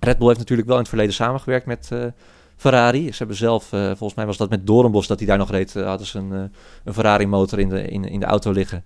Red 0.00 0.18
Bull 0.18 0.26
heeft 0.26 0.38
natuurlijk 0.38 0.68
wel 0.68 0.76
in 0.76 0.82
het 0.82 0.90
verleden 0.90 1.14
samengewerkt 1.14 1.66
met 1.66 1.88
eh, 1.92 2.04
Ferrari. 2.56 3.12
Ze 3.12 3.18
hebben 3.18 3.36
zelf, 3.36 3.72
eh, 3.72 3.86
volgens 3.86 4.14
mij 4.14 4.26
was 4.26 4.36
dat 4.36 4.50
met 4.50 4.66
Doornbos 4.66 5.06
dat 5.06 5.18
hij 5.18 5.28
daar 5.28 5.38
nog 5.38 5.50
reed, 5.50 5.76
eh, 5.76 5.86
hadden 5.86 6.06
ze 6.06 6.18
een, 6.18 6.30
een 6.84 6.94
Ferrari 6.94 7.26
motor 7.26 7.58
in 7.58 7.68
de, 7.68 7.82
in, 7.82 8.04
in 8.04 8.20
de 8.20 8.26
auto 8.26 8.50
liggen. 8.50 8.84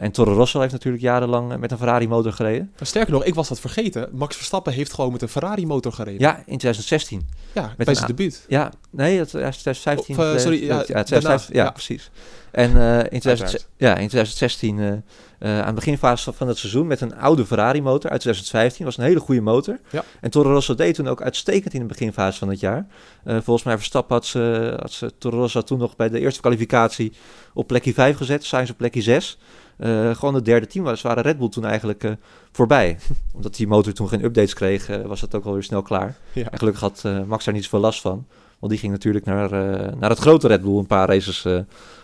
En 0.00 0.10
Toro 0.12 0.34
Rosso 0.34 0.60
heeft 0.60 0.72
natuurlijk 0.72 1.02
jarenlang 1.02 1.56
met 1.56 1.70
een 1.70 1.78
Ferrari 1.78 2.08
motor 2.08 2.32
gereden. 2.32 2.70
Maar 2.78 2.86
sterker 2.86 3.12
nog, 3.12 3.24
ik 3.24 3.34
was 3.34 3.48
dat 3.48 3.60
vergeten. 3.60 4.08
Max 4.12 4.36
Verstappen 4.36 4.72
heeft 4.72 4.92
gewoon 4.92 5.12
met 5.12 5.22
een 5.22 5.28
Ferrari 5.28 5.66
motor 5.66 5.92
gereden. 5.92 6.20
Ja, 6.20 6.36
in 6.36 6.58
2016. 6.58 7.28
ja 7.52 7.74
met 7.76 7.86
bij 7.86 7.94
zijn 7.94 8.06
debuut. 8.06 8.44
Ja, 8.48 8.72
nee, 8.90 9.18
dat, 9.18 9.30
ja, 9.30 9.50
2015. 9.50 10.18
Of, 10.18 10.24
eh, 10.24 10.34
eh, 10.34 10.38
sorry, 10.38 10.58
ja, 10.58 10.66
ja, 10.66 10.74
daarna, 10.74 11.02
2015, 11.02 11.54
ja, 11.54 11.64
ja. 11.64 11.70
precies. 11.70 12.10
En 12.50 12.70
in, 13.10 13.20
2000, 13.20 13.26
Uiteraard. 13.26 13.68
ja, 13.76 13.90
in 13.90 14.08
2016, 14.08 15.04
eh, 15.40 15.60
aan 15.60 15.68
de 15.68 15.74
beginfase 15.74 16.32
van 16.32 16.48
het 16.48 16.58
seizoen, 16.58 16.86
met 16.86 17.00
een 17.00 17.16
oude 17.16 17.46
Ferrari 17.46 17.82
motor 17.82 18.10
uit 18.10 18.20
2015, 18.20 18.84
was 18.84 18.96
een 18.96 19.04
hele 19.04 19.20
goede 19.20 19.40
motor. 19.40 19.78
Ja. 19.90 20.04
En 20.20 20.30
Toro 20.30 20.52
Rosso 20.52 20.74
deed 20.74 20.94
toen 20.94 21.08
ook 21.08 21.22
uitstekend 21.22 21.74
in 21.74 21.80
de 21.80 21.86
beginfase 21.86 22.38
van 22.38 22.48
het 22.48 22.60
jaar. 22.60 22.86
Eh, 23.24 23.36
volgens 23.42 23.62
mij 23.62 23.76
Verstappen 23.76 24.14
had 24.14 24.26
ze, 24.26 24.74
had 24.80 24.92
ze 24.92 25.12
Toro 25.18 25.36
Rosso 25.36 25.62
toen 25.62 25.78
nog 25.78 25.96
bij 25.96 26.08
de 26.08 26.20
eerste 26.20 26.40
kwalificatie 26.40 27.12
op 27.54 27.66
plekje 27.66 27.92
5 27.92 28.16
gezet, 28.16 28.44
Sainz 28.44 28.70
op 28.70 28.76
plekje 28.76 29.02
6. 29.02 29.38
Eh, 29.76 30.14
gewoon 30.14 30.34
het 30.34 30.44
derde 30.44 30.66
team 30.66 30.84
was, 30.84 31.02
waren 31.02 31.22
Red 31.22 31.38
Bull 31.38 31.48
toen 31.48 31.64
eigenlijk 31.64 32.16
voorbij. 32.52 32.98
Omdat 33.36 33.56
die 33.56 33.66
motor 33.66 33.92
toen 33.92 34.08
geen 34.08 34.24
updates 34.24 34.54
kreeg, 34.54 34.86
was 35.06 35.20
het 35.20 35.34
ook 35.34 35.44
alweer 35.44 35.62
snel 35.62 35.82
klaar. 35.82 36.16
Ja. 36.32 36.50
En 36.50 36.58
gelukkig 36.58 36.82
had 36.82 37.04
Max 37.26 37.44
daar 37.44 37.54
niet 37.54 37.64
zoveel 37.64 37.80
last 37.80 38.00
van. 38.00 38.26
Want 38.58 38.72
die 38.72 38.80
ging 38.80 38.92
natuurlijk 38.92 39.24
naar, 39.24 39.50
naar 39.96 40.10
het 40.10 40.18
grote 40.18 40.48
Red 40.48 40.62
Bull 40.62 40.78
een 40.78 40.86
paar 40.86 41.08
races 41.08 41.46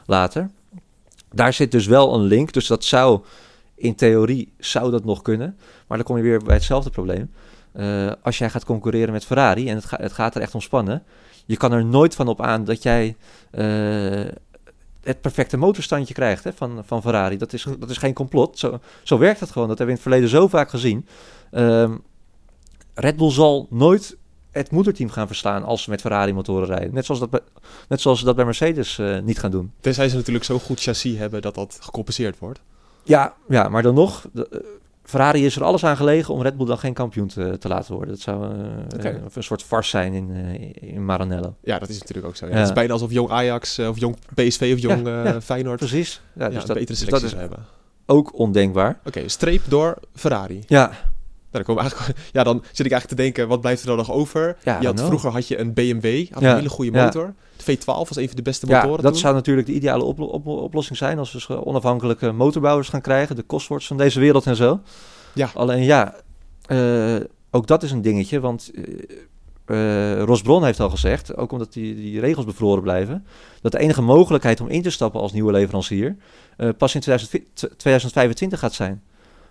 later. 0.07 0.51
Daar 1.33 1.53
zit 1.53 1.71
dus 1.71 1.87
wel 1.87 2.15
een 2.15 2.23
link. 2.23 2.53
Dus 2.53 2.67
dat 2.67 2.85
zou, 2.85 3.21
in 3.75 3.95
theorie, 3.95 4.53
zou 4.59 4.91
dat 4.91 5.05
nog 5.05 5.23
kunnen. 5.23 5.57
Maar 5.87 5.97
dan 5.97 6.07
kom 6.07 6.17
je 6.17 6.23
weer 6.23 6.43
bij 6.43 6.55
hetzelfde 6.55 6.91
probleem. 6.91 7.31
Eh, 7.73 8.13
als 8.23 8.39
jij 8.39 8.51
gaat 8.51 8.65
concurreren 8.65 9.13
met 9.13 9.25
Ferrari, 9.25 9.69
en 9.69 9.77
het, 9.77 9.91
het 9.91 10.13
gaat 10.13 10.35
er 10.35 10.43
echt 10.43 10.55
om. 10.55 11.03
Je 11.47 11.57
kan 11.57 11.73
er 11.73 11.85
nooit 11.85 12.15
van 12.15 12.29
op 12.29 12.43
aan 12.43 12.65
dat 12.65 12.83
jij 12.83 13.17
eh, 13.51 13.65
het 15.03 15.21
perfecte 15.21 15.57
motorstandje 15.57 16.15
krijgt 16.15 16.45
hè, 16.45 16.53
van, 16.53 16.83
van 16.87 17.03
Ferrari. 17.03 17.37
Dat 17.37 17.53
is, 17.53 17.67
dat 17.79 17.91
is 17.91 17.99
geen 17.99 18.15
complot. 18.15 18.59
Zo, 18.59 18.81
zo 19.03 19.19
werkt 19.19 19.41
het 19.41 19.51
gewoon. 19.51 19.69
Dat 19.69 19.79
hebben 19.79 19.97
we 19.97 20.03
in 20.03 20.11
het 20.11 20.21
verleden 20.21 20.41
zo 20.41 20.49
vaak 20.49 20.71
gezien. 20.71 21.07
Ehm, 21.51 21.97
Red 22.95 23.17
Bull 23.17 23.31
zal 23.31 23.67
nooit 23.71 24.17
het 24.57 24.71
moederteam 24.71 25.11
gaan 25.11 25.27
verslaan 25.27 25.65
als 25.65 25.83
ze 25.83 25.91
met 25.91 26.01
Ferrari 26.01 26.33
motoren 26.33 26.67
rijden. 26.67 26.95
Net 26.95 27.05
zoals 27.05 27.21
dat 27.21 27.31
bij, 27.31 27.41
net 27.89 28.01
zoals 28.01 28.19
ze 28.19 28.25
dat 28.25 28.37
bij 28.37 28.45
Mercedes 28.45 28.99
eh, 28.99 29.19
niet 29.19 29.39
gaan 29.39 29.51
doen. 29.51 29.73
Tenzij 29.81 30.09
ze 30.09 30.17
natuurlijk 30.17 30.45
zo'n 30.45 30.61
goed 30.61 30.81
chassis 30.81 31.19
hebben 31.19 31.43
dat 31.43 31.55
dat 31.55 31.79
gecompenseerd 31.81 32.39
wordt. 32.39 32.61
Ja, 33.03 33.35
ja 33.49 33.69
maar 33.69 33.83
dan 33.83 33.95
nog, 33.95 34.27
de, 34.33 34.49
eh, 34.49 34.59
Ferrari 35.03 35.45
is 35.45 35.57
er 35.57 35.65
alles 35.65 35.85
aan 35.85 35.97
gelegen 35.97 36.35
om 36.35 36.43
Red 36.43 36.57
Bull 36.57 36.67
dan 36.67 36.79
geen 36.79 36.93
kampioen 36.93 37.27
te, 37.27 37.57
te 37.59 37.69
laten 37.69 37.95
worden. 37.95 38.11
Dat 38.11 38.21
zou 38.23 38.53
eh, 39.03 39.15
een 39.35 39.43
soort 39.43 39.63
farce 39.63 39.91
zijn 39.91 40.13
in, 40.13 40.31
in 40.75 41.05
Maranello. 41.05 41.55
Ja, 41.63 41.79
dat 41.79 41.89
is 41.89 41.99
natuurlijk 41.99 42.27
ook 42.27 42.37
zo. 42.37 42.47
Ja. 42.47 42.53
Ja. 42.53 42.59
Het 42.59 42.69
is 42.69 42.75
bijna 42.75 42.93
alsof 42.93 43.13
jong 43.13 43.31
Ajax 43.31 43.79
of 43.79 43.99
jong 43.99 44.17
PSV 44.35 44.71
of 44.75 44.81
jong 44.81 45.07
Ja. 45.07 45.41
Feyenoord 45.41 45.79
Precies. 45.79 46.21
Ja, 46.33 46.49
dus 46.49 46.65
dat, 46.65 46.67
betere 46.67 46.85
dus 46.85 46.99
selectie 46.99 47.23
dat 47.23 47.33
is 47.33 47.41
hebben. 47.41 47.65
ook 48.07 48.39
ondenkbaar. 48.39 49.01
Oké, 49.05 49.29
streep 49.29 49.63
door 49.69 49.99
Ferrari. 50.15 50.65
Ja, 50.67 50.93
Nou, 51.57 51.65
dan, 51.65 51.75
komen 51.77 51.85
we 51.85 51.91
eigenlijk, 51.91 52.19
ja, 52.37 52.43
dan 52.43 52.57
zit 52.73 52.87
ik 52.87 52.93
eigenlijk 52.93 53.09
te 53.09 53.15
denken, 53.15 53.49
wat 53.49 53.61
blijft 53.61 53.81
er 53.81 53.87
dan 53.87 53.97
nog 53.97 54.13
over? 54.13 54.57
Ja, 54.63 54.81
je 54.81 54.87
had, 54.87 55.01
vroeger 55.01 55.31
had 55.31 55.49
je 55.49 55.59
een 55.59 55.73
BMW, 55.73 56.29
had 56.31 56.43
Ja, 56.43 56.51
een 56.51 56.57
hele 56.57 56.69
goede 56.69 56.91
motor. 56.91 57.35
De 57.65 57.77
V12 57.77 57.85
was 57.85 58.17
een 58.17 58.27
van 58.27 58.37
de 58.37 58.43
beste 58.43 58.67
ja 58.67 58.81
motoren 58.81 59.03
dat 59.03 59.13
toen. 59.13 59.21
zou 59.21 59.35
natuurlijk 59.35 59.67
de 59.67 59.73
ideale 59.73 60.05
oplo- 60.05 60.27
op- 60.27 60.47
oplossing 60.47 60.99
zijn 60.99 61.19
als 61.19 61.47
we 61.47 61.65
onafhankelijke 61.65 62.33
motorbouwers 62.33 62.89
gaan 62.89 63.01
krijgen. 63.01 63.37
De 63.37 63.47
Cosworths 63.47 63.87
van 63.87 63.97
deze 63.97 64.21
wereld 64.21 64.47
en 64.47 64.57
zo. 64.57 64.81
Ja. 65.33 65.51
Alleen 65.55 65.83
ja, 65.83 66.15
eh, 66.67 67.17
ook 67.51 67.67
dat 67.67 67.83
is 67.83 67.91
een 67.91 68.03
dingetje, 68.03 68.41
want 68.41 68.71
eh 68.75 68.83
eh, 69.67 70.23
Ros 70.23 70.43
Bron 70.43 70.65
heeft 70.65 70.81
al 70.81 70.91
gezegd, 70.91 71.37
ook 71.37 71.53
omdat 71.53 71.73
die, 71.73 71.95
die 71.95 72.21
regels 72.21 72.45
bevroren 72.45 72.83
blijven, 72.83 73.27
dat 73.61 73.73
de 73.73 73.79
enige 73.79 74.03
mogelijkheid 74.03 74.61
om 74.61 74.69
in 74.69 74.83
te 74.83 74.91
stappen 74.91 75.21
als 75.21 75.33
nieuwe 75.33 75.53
leverancier 75.53 76.17
pas 76.57 76.95
in 76.95 77.01
2020 77.01 77.77
2025 77.77 78.59
gaat 78.59 78.73
zijn. 78.73 79.03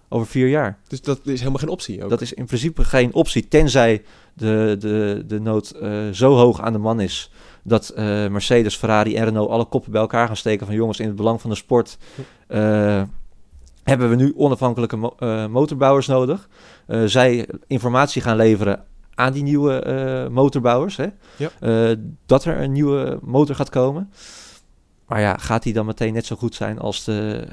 Over 0.10 0.28
vier 0.28 0.48
jaar. 0.48 0.78
Dus 0.88 1.02
dat 1.02 1.20
is 1.24 1.40
helemaal 1.40 1.60
geen 1.60 1.70
optie 1.70 2.04
ook. 2.04 2.10
Dat 2.10 2.22
is 2.22 2.34
in 2.34 2.46
principe 2.46 2.84
geen 2.84 3.14
optie, 3.14 3.48
tenzij 3.48 4.04
de, 4.34 4.76
de, 4.80 5.24
de 5.28 5.40
nood 5.40 5.70
eh, 5.70 6.10
zo 6.12 6.36
hoog 6.36 6.62
aan 6.62 6.74
de 6.74 6.80
man 6.80 7.00
is 7.00 7.32
dat 7.64 7.90
eh, 7.90 8.06
Mercedes, 8.28 8.76
Ferrari 8.76 9.16
en 9.16 9.24
Renault 9.26 9.50
alle 9.50 9.66
koppen 9.66 9.92
bij 9.92 10.02
elkaar 10.02 10.28
gaan 10.28 10.36
steken 10.36 10.66
van 10.66 10.76
jongens 10.76 11.00
in 11.00 11.08
het 11.08 11.16
belang 11.16 11.42
van 11.42 11.50
de 11.50 11.56
sport. 11.56 11.98
eh, 12.48 13.02
hebben 13.84 14.10
we 14.10 14.16
nu 14.16 14.34
onafhankelijke 14.36 14.96
mo- 14.98 15.48
motorbouwers 15.50 16.08
nodig. 16.08 16.50
Zij 17.06 17.48
informatie 17.68 18.22
gaan 18.22 18.36
leveren 18.36 18.84
aan 19.16 19.34
die 19.34 19.44
nieuwe 19.44 20.28
motorbouwers. 20.32 20.98
Hè? 20.98 21.08
Ja. 21.38 21.96
Dat 22.26 22.46
er 22.46 22.62
een 22.62 22.72
nieuwe 22.72 23.20
motor 23.22 23.56
gaat 23.56 23.70
komen. 23.70 24.12
Maar 25.08 25.22
ja, 25.22 25.38
gaat 25.38 25.64
die 25.64 25.74
dan 25.74 25.86
meteen 25.86 26.14
net 26.14 26.26
zo 26.26 26.36
goed 26.36 26.56
zijn 26.56 26.80
als 26.80 27.04
de 27.04 27.48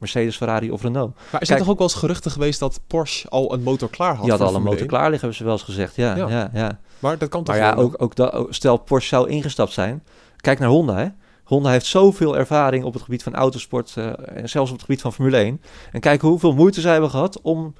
Mercedes, 0.00 0.36
Ferrari 0.36 0.70
of 0.70 0.82
Renault? 0.82 1.14
maar 1.14 1.22
er 1.24 1.28
zijn 1.30 1.40
kijk- 1.46 1.58
toch 1.58 1.68
ook 1.68 1.78
wel 1.78 1.86
eens 1.86 1.96
geruchten 1.96 2.30
geweest 2.30 2.60
dat 2.60 2.80
Porsche 2.86 3.28
al 3.28 3.52
een 3.52 3.62
motor 3.62 3.90
klaar 3.90 4.14
had 4.14 4.20
Die 4.20 4.30
hadden 4.30 4.48
voor 4.48 4.56
al 4.56 4.62
een 4.62 4.70
motor 4.70 4.86
klaar 4.86 5.10
liggen, 5.10 5.20
hebben 5.20 5.36
ze 5.38 5.44
wel 5.44 5.52
eens 5.52 5.62
gezegd. 5.62 5.96
Ja, 5.96 6.16
Ja. 6.16 6.28
ja. 6.28 6.50
ja, 6.52 6.68
1. 6.68 6.78
Maar 6.98 7.18
dat 7.18 7.28
kan 7.28 7.44
toch 7.44 7.54
Maar 7.54 7.64
ja, 7.64 7.74
ook, 7.74 7.94
ook 7.98 8.14
dat, 8.14 8.46
stel 8.50 8.76
Porsche 8.76 9.08
zou 9.16 9.28
ingestapt 9.28 9.72
zijn. 9.72 10.02
Kijk 10.36 10.58
naar 10.58 10.68
Honda, 10.68 10.96
hè. 10.96 11.06
Honda 11.44 11.70
heeft 11.70 11.86
zoveel 11.86 12.36
ervaring 12.36 12.84
op 12.84 12.92
het 12.92 13.02
gebied 13.02 13.22
van 13.22 13.34
autosport 13.34 13.92
eh, 13.96 14.06
en 14.36 14.48
zelfs 14.48 14.70
op 14.70 14.76
het 14.76 14.84
gebied 14.84 15.00
van 15.00 15.12
Formule 15.12 15.36
1. 15.36 15.60
En 15.92 16.00
kijk 16.00 16.20
hoeveel 16.20 16.54
moeite 16.54 16.80
zij 16.80 16.92
hebben 16.92 17.10
gehad 17.10 17.40
om 17.40 17.74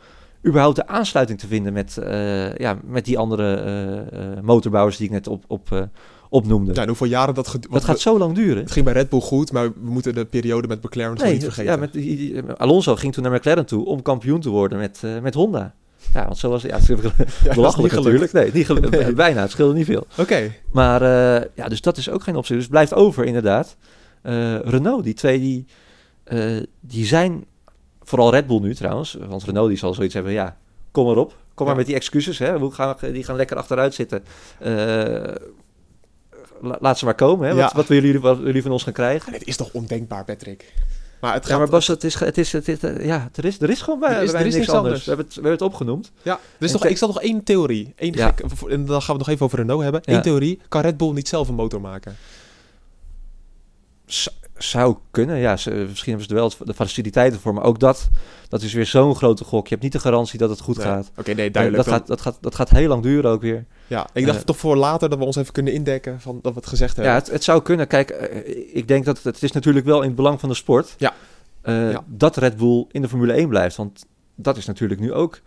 überhaupt 0.47 0.77
de 0.77 0.87
aansluiting 0.87 1.39
te 1.39 1.47
vinden 1.47 1.73
met, 1.73 1.99
eh, 1.99 2.55
ja, 2.55 2.79
met 2.85 3.05
die 3.05 3.19
andere 3.19 3.55
eh, 3.55 4.43
motorbouwers 4.43 4.97
die 4.97 5.07
ik 5.07 5.13
net 5.13 5.29
op, 5.29 5.45
op, 5.49 5.89
opnoemde. 6.33 6.75
Ja, 6.75 6.81
en 6.83 6.87
hoeveel 6.89 7.07
jaren 7.07 7.35
dat... 7.35 7.59
dat 7.71 7.85
gaat 7.85 7.95
we- 7.97 8.01
zo 8.03 8.19
lang 8.19 8.35
duren. 8.35 8.63
Het 8.63 8.73
ging 8.73 8.85
bij 8.85 8.95
Red 8.95 9.09
Bull 9.09 9.21
goed, 9.21 9.53
maar 9.53 9.69
we 9.69 9.91
moeten 9.91 10.15
de 10.15 10.25
periode 10.25 10.69
met 10.69 10.83
McLaren 10.83 11.17
Nee, 11.17 11.33
niet 11.33 11.43
vergeten. 11.43 11.73
ja, 11.73 11.77
met 12.43 12.59
Alonso 12.59 12.97
ging 12.97 13.13
toen 13.13 13.23
naar 13.23 13.33
McLaren 13.33 13.67
toe 13.67 13.85
om 13.85 14.03
kampioen 14.03 14.41
te 14.41 14.49
worden 14.49 14.79
met, 14.79 15.01
eh, 15.05 15.19
met 15.21 15.35
Honda. 15.35 15.75
Ja, 16.15 16.25
want 16.25 16.39
zo 16.39 16.49
was 16.51 16.63
ja, 16.63 16.79
het. 16.79 16.87
Ja, 17.45 17.55
belachelijk 17.55 17.95
natuurlijk. 17.95 18.33
Nee, 18.33 18.51
niet 18.53 18.67
gelukt. 18.67 18.91
Nee. 18.91 19.13
Bijna, 19.25 19.41
het 19.41 19.51
scheelde 19.51 19.75
niet 19.75 19.87
veel. 19.87 20.07
Oké, 20.19 20.53
Maar 20.73 21.03
eh, 21.03 21.47
ja, 21.55 21.69
dus 21.69 21.81
dat 21.81 21.97
is 21.97 22.11
ook 22.11 22.23
geen 22.23 22.37
optie. 22.37 22.57
Dus 22.57 22.67
blijft 22.67 22.95
over 22.95 23.25
inderdaad. 23.25 23.77
Eh, 24.23 24.59
Renault, 24.61 25.05
die 25.05 25.15
twee 25.15 25.39
die, 25.41 25.67
die 26.81 27.05
zijn, 27.07 27.45
vooral 28.03 28.31
Red 28.31 28.47
Bull 28.47 28.61
nu 28.61 28.75
trouwens, 28.75 29.17
want 29.29 29.45
Renault 29.45 29.69
die 29.69 29.79
zal 29.79 29.95
zoiets 29.95 30.15
hebben, 30.15 30.33
ja, 30.33 30.57
kom 30.91 31.07
maar 31.07 31.17
op. 31.17 31.37
Kom 31.55 31.67
maar 31.67 31.75
Ja. 31.75 31.81
met 31.81 31.87
die 31.91 31.95
excuses, 32.01 32.39
hè. 32.39 32.59
Hoe 32.59 32.73
gaan 32.73 32.97
die 33.13 33.25
gaan 33.25 33.37
lekker 33.37 33.57
achteruit 33.57 33.95
zitten. 33.95 34.23
La- 36.61 36.79
laat 36.81 36.99
ze 36.99 37.05
maar 37.05 37.15
komen, 37.15 37.49
hè. 37.49 37.55
Wat, 37.55 37.71
Ja. 37.71 37.77
wat, 37.77 37.87
willen 37.87 38.05
jullie, 38.05 38.21
wat 38.21 38.31
willen 38.31 38.47
jullie 38.47 38.63
van 38.63 38.73
ons 38.73 38.83
gaan 38.83 38.93
krijgen? 38.93 39.33
het 39.33 39.47
is 39.47 39.57
toch 39.57 39.73
ondenkbaar, 39.73 40.25
Patrick? 40.25 40.73
Maar 41.21 41.33
het 41.35 41.43
gaat... 41.43 41.53
Ja, 41.53 41.59
maar 41.59 41.69
Bas, 41.69 41.87
het 41.87 42.05
is, 42.05 42.15
het 42.21 42.39
is, 42.39 42.53
het 42.53 42.69
is, 42.69 42.79
eh, 42.79 43.05
ja, 43.07 43.29
er 43.35 43.45
is, 43.45 43.61
er 43.61 43.71
is 43.71 43.81
gewoon 43.83 44.01
bij, 44.01 44.15
Er 44.17 44.23
is- 44.23 44.31
bij 44.31 44.41
er 44.41 44.47
is 44.47 44.55
niks 44.55 44.67
niks 44.67 44.79
anders. 44.79 44.95
anders. 44.95 45.05
We, 45.05 45.09
hebben 45.11 45.27
het, 45.27 45.35
we 45.35 45.41
hebben 45.49 45.59
het 45.67 45.69
opgenoemd. 45.75 46.11
Ja, 46.23 46.33
er 46.59 46.65
is 46.67 46.73
nog, 46.73 46.85
ik 46.87 46.99
zal 46.99 47.09
nog 47.09 47.21
één 47.23 47.43
theorie. 47.45 47.93
Eén 47.97 48.13
Ja. 48.13 48.27
gek, 48.27 48.41
en 48.69 48.85
dan 48.87 49.03
gaan 49.03 49.07
we 49.07 49.13
het 49.13 49.19
nog 49.19 49.29
even 49.29 49.45
over 49.47 49.59
Renault 49.59 49.83
hebben. 49.83 50.01
Ja. 50.05 50.15
Eén 50.15 50.23
theorie. 50.23 50.61
Kan 50.69 50.83
Red 50.83 50.97
Bull 50.97 51.13
niet 51.13 51.29
zelf 51.29 51.49
een 51.49 51.55
motor 51.55 51.81
maken? 51.81 52.17
Z- 54.07 54.27
zou 54.63 54.97
kunnen, 55.11 55.37
ja. 55.39 55.57
Ze, 55.57 55.71
misschien 55.71 56.09
hebben 56.13 56.29
ze 56.29 56.35
er 56.35 56.41
wel 56.41 56.67
de 56.67 56.75
faciliteiten 56.75 57.41
voor. 57.41 57.55
Maar 57.55 57.65
ook 57.65 57.79
dat, 57.79 58.09
dat 58.49 58.63
is 58.63 58.73
weer 58.73 58.87
zo'n 58.87 59.15
grote 59.17 59.45
gok. 59.45 59.63
Je 59.65 59.71
hebt 59.71 59.83
niet 59.83 59.93
de 59.93 59.99
garantie 60.01 60.39
dat 60.39 60.51
het 60.51 60.61
goed 60.61 60.77
Nee. 60.77 60.87
gaat. 60.87 61.11
Oké, 61.17 61.33
nee, 61.33 61.51
duidelijk. 61.51 61.85
dat, 61.85 61.93
Dan- 61.93 61.95
gaat, 62.01 62.07
dat, 62.07 62.21
gaat, 62.21 62.39
dat 62.41 62.55
gaat 62.55 62.71
heel 62.71 62.89
lang 62.89 63.03
duren 63.03 63.31
ook 63.31 63.43
weer. 63.43 63.65
ja, 63.87 64.07
ik 64.13 64.27
dacht 64.27 64.39
eh, 64.39 64.45
toch 64.45 64.57
voor 64.57 64.77
later 64.77 65.09
dat 65.09 65.19
we 65.19 65.25
ons 65.25 65.37
even 65.37 65.53
kunnen 65.53 65.73
indekken 65.73 66.21
van 66.21 66.39
dat 66.43 66.53
we 66.53 66.59
het 66.61 66.69
gezegd 66.69 66.97
hebben. 66.97 67.15
Ja, 67.15 67.19
het, 67.21 67.31
het 67.31 67.45
zou 67.45 67.63
kunnen. 67.63 67.87
Kijk, 67.87 68.11
eh, 68.11 68.77
ik 68.77 68.89
denk 68.89 69.05
dat 69.05 69.17
het, 69.17 69.25
het 69.25 69.43
is 69.43 69.53
natuurlijk 69.53 69.87
wel 69.87 70.01
in 70.01 70.07
het 70.07 70.17
belang 70.17 70.41
van 70.41 70.49
de 70.49 70.55
sport. 70.55 70.95
Ja. 70.99 71.15
eh, 71.63 71.91
Ja. 71.93 72.05
Dat 72.07 72.37
Red 72.37 72.57
Bull 72.57 72.87
in 72.91 73.03
de 73.03 73.09
Formule 73.09 73.33
1 73.33 73.49
blijft. 73.49 73.77
Want 73.77 74.05
dat 74.35 74.57
is 74.57 74.67
natuurlijk 74.67 75.01
nu 75.01 75.13
ook 75.13 75.41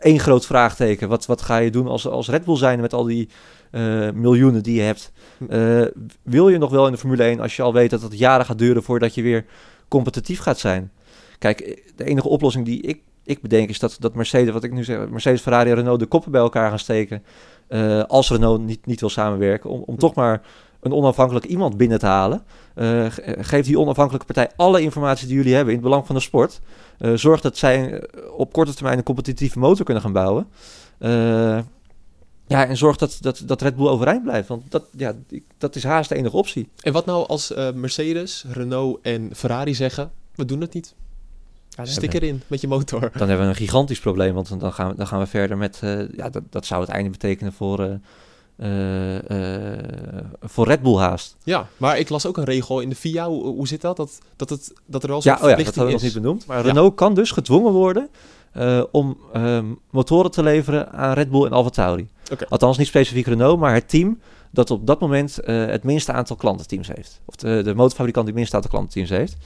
één 0.00 0.18
groot 0.20 0.46
vraagteken. 0.46 1.08
Wat, 1.08 1.26
wat 1.26 1.42
ga 1.42 1.56
je 1.56 1.70
doen 1.70 1.86
als, 1.86 2.06
als 2.06 2.28
Red 2.28 2.44
Bull 2.44 2.56
zijn 2.56 2.80
met 2.80 2.92
al 2.92 3.04
die 3.04 3.28
eh, 3.70 4.10
miljoenen 4.10 4.62
die 4.62 4.74
je 4.74 4.82
hebt? 4.82 5.12
Hm. 5.38 5.44
Eh, 5.44 5.86
wil 6.22 6.48
je 6.48 6.58
nog 6.58 6.70
wel 6.70 6.86
in 6.86 6.92
de 6.92 6.98
Formule 6.98 7.22
1 7.22 7.40
als 7.40 7.56
je 7.56 7.62
al 7.62 7.72
weet 7.72 7.90
dat 7.90 8.02
het 8.02 8.18
jaren 8.18 8.46
gaat 8.46 8.58
duren 8.58 8.82
voordat 8.82 9.14
je 9.14 9.22
weer 9.22 9.44
competitief 9.88 10.40
gaat 10.40 10.58
zijn? 10.58 10.92
Kijk, 11.38 11.60
eh, 11.60 11.76
de 11.96 12.04
enige 12.04 12.28
oplossing 12.28 12.64
die 12.64 12.82
ik, 12.82 13.00
ik 13.24 13.42
bedenk 13.42 13.68
is 13.68 13.78
dat, 13.78 13.96
dat 13.98 14.14
Mercedes, 14.14 14.52
wat 14.52 14.64
ik 14.64 14.72
nu 14.72 14.84
zeg, 14.84 15.08
Mercedes, 15.08 15.40
Ferrari 15.40 15.70
en 15.70 15.76
Renault 15.76 16.00
de 16.00 16.06
koppen 16.06 16.30
bij 16.32 16.40
elkaar 16.40 16.68
gaan 16.68 16.78
steken. 16.78 17.22
als 18.06 18.30
Renault 18.30 18.60
niet, 18.62 18.86
niet 18.86 19.00
wil 19.00 19.08
samenwerken. 19.08 19.70
Om, 19.70 19.82
om 19.86 19.96
toch 19.96 20.14
maar 20.14 20.42
een 20.80 20.92
onafhankelijk 20.92 21.44
iemand 21.46 21.76
binnen 21.76 21.98
te 21.98 22.06
halen. 22.06 22.42
Ge- 22.74 23.36
geef 23.40 23.66
die 23.66 23.78
onafhankelijke 23.78 24.26
partij 24.26 24.50
alle 24.56 24.80
informatie 24.80 25.26
die 25.26 25.36
jullie 25.36 25.54
hebben 25.54 25.74
in 25.74 25.78
het 25.78 25.88
belang 25.88 26.06
van 26.06 26.14
de 26.14 26.20
sport. 26.20 26.60
Eh, 26.98 27.12
zorg 27.14 27.40
dat 27.40 27.56
zij 27.56 28.00
eh, 28.00 28.32
op 28.32 28.52
korte 28.52 28.74
termijn 28.74 28.98
een 28.98 29.04
competitieve 29.04 29.58
motor 29.58 29.84
kunnen 29.84 30.02
gaan 30.02 30.12
bouwen. 30.12 30.46
Eh, 30.98 31.58
ja, 32.46 32.66
en 32.66 32.76
zorg 32.76 32.96
dat, 32.96 33.18
dat, 33.20 33.42
dat 33.46 33.62
Red 33.62 33.76
Bull 33.76 33.88
overeind 33.88 34.22
blijft. 34.22 34.48
Want 34.48 34.70
dat, 34.70 34.84
ja, 34.96 35.14
dat 35.58 35.76
is 35.76 35.84
haast 35.84 36.08
de 36.08 36.14
enige 36.14 36.36
optie. 36.36 36.68
En 36.80 36.92
wat 36.92 37.06
nou 37.06 37.26
als 37.26 37.52
Mercedes, 37.74 38.44
Renault 38.48 38.98
en 39.02 39.30
Ferrari 39.34 39.74
zeggen, 39.74 40.10
we 40.34 40.44
doen 40.44 40.60
het 40.60 40.74
niet. 40.74 40.94
Stik 41.82 42.14
erin 42.14 42.42
met 42.46 42.60
je 42.60 42.68
motor. 42.68 43.00
Dan 43.00 43.28
hebben 43.28 43.46
we 43.46 43.52
een 43.52 43.58
gigantisch 43.58 44.00
probleem, 44.00 44.34
want 44.34 44.60
dan 44.60 44.72
gaan 44.72 44.90
we, 44.90 44.96
dan 44.96 45.06
gaan 45.06 45.18
we 45.18 45.26
verder 45.26 45.56
met... 45.56 45.78
ja, 46.16 46.30
dat, 46.30 46.42
dat 46.50 46.66
zou 46.66 46.80
het 46.80 46.90
einde 46.90 47.10
betekenen 47.10 47.52
voor, 47.52 47.98
voor 50.48 50.66
Red 50.66 50.82
Bull 50.82 50.96
haast. 50.96 51.36
Ja, 51.44 51.68
maar 51.76 51.98
ik 51.98 52.08
las 52.08 52.26
ook 52.26 52.36
een 52.36 52.44
regel 52.44 52.80
in 52.80 52.88
de 52.88 52.94
FIA. 52.94 53.28
Hoe, 53.28 53.44
hoe 53.44 53.68
zit 53.68 53.80
dat? 53.80 53.96
Dat, 53.96 54.18
dat, 54.36 54.48
het, 54.48 54.72
dat 54.86 55.02
er 55.02 55.08
wel 55.08 55.20
Ja, 55.22 55.36
zo'n 55.36 55.44
oh 55.44 55.50
ja, 55.50 55.56
dat 55.56 55.64
hadden 55.64 55.84
we 55.84 55.90
nog 55.90 56.00
is. 56.00 56.02
niet 56.02 56.22
benoemd. 56.22 56.46
Maar. 56.46 56.62
Renault 56.62 56.94
kan 56.94 57.14
dus 57.14 57.30
gedwongen 57.30 57.72
worden 57.72 58.08
eh, 58.52 58.82
om 58.90 59.18
ehm, 59.32 59.66
motoren 59.90 60.30
te 60.30 60.42
leveren 60.42 60.92
aan 60.92 61.12
Red 61.12 61.30
Bull 61.30 61.44
en 61.44 61.52
AlphaTauri. 61.52 62.08
Oké. 62.32 62.46
Althans 62.48 62.78
niet 62.78 62.86
specifiek 62.86 63.26
Renault, 63.26 63.58
maar 63.58 63.74
het 63.74 63.88
team 63.88 64.20
dat 64.50 64.70
op 64.70 64.86
dat 64.86 65.00
moment 65.00 65.38
eh, 65.38 65.66
het 65.66 65.84
minste 65.84 66.12
aantal 66.12 66.36
klantenteams 66.36 66.88
heeft. 66.88 67.20
Of 67.24 67.36
de, 67.36 67.62
de 67.64 67.74
motorfabrikant 67.74 68.26
die 68.26 68.34
het 68.34 68.34
minste 68.34 68.54
aantal 68.56 68.70
klantenteams 68.70 69.10
heeft. 69.10 69.36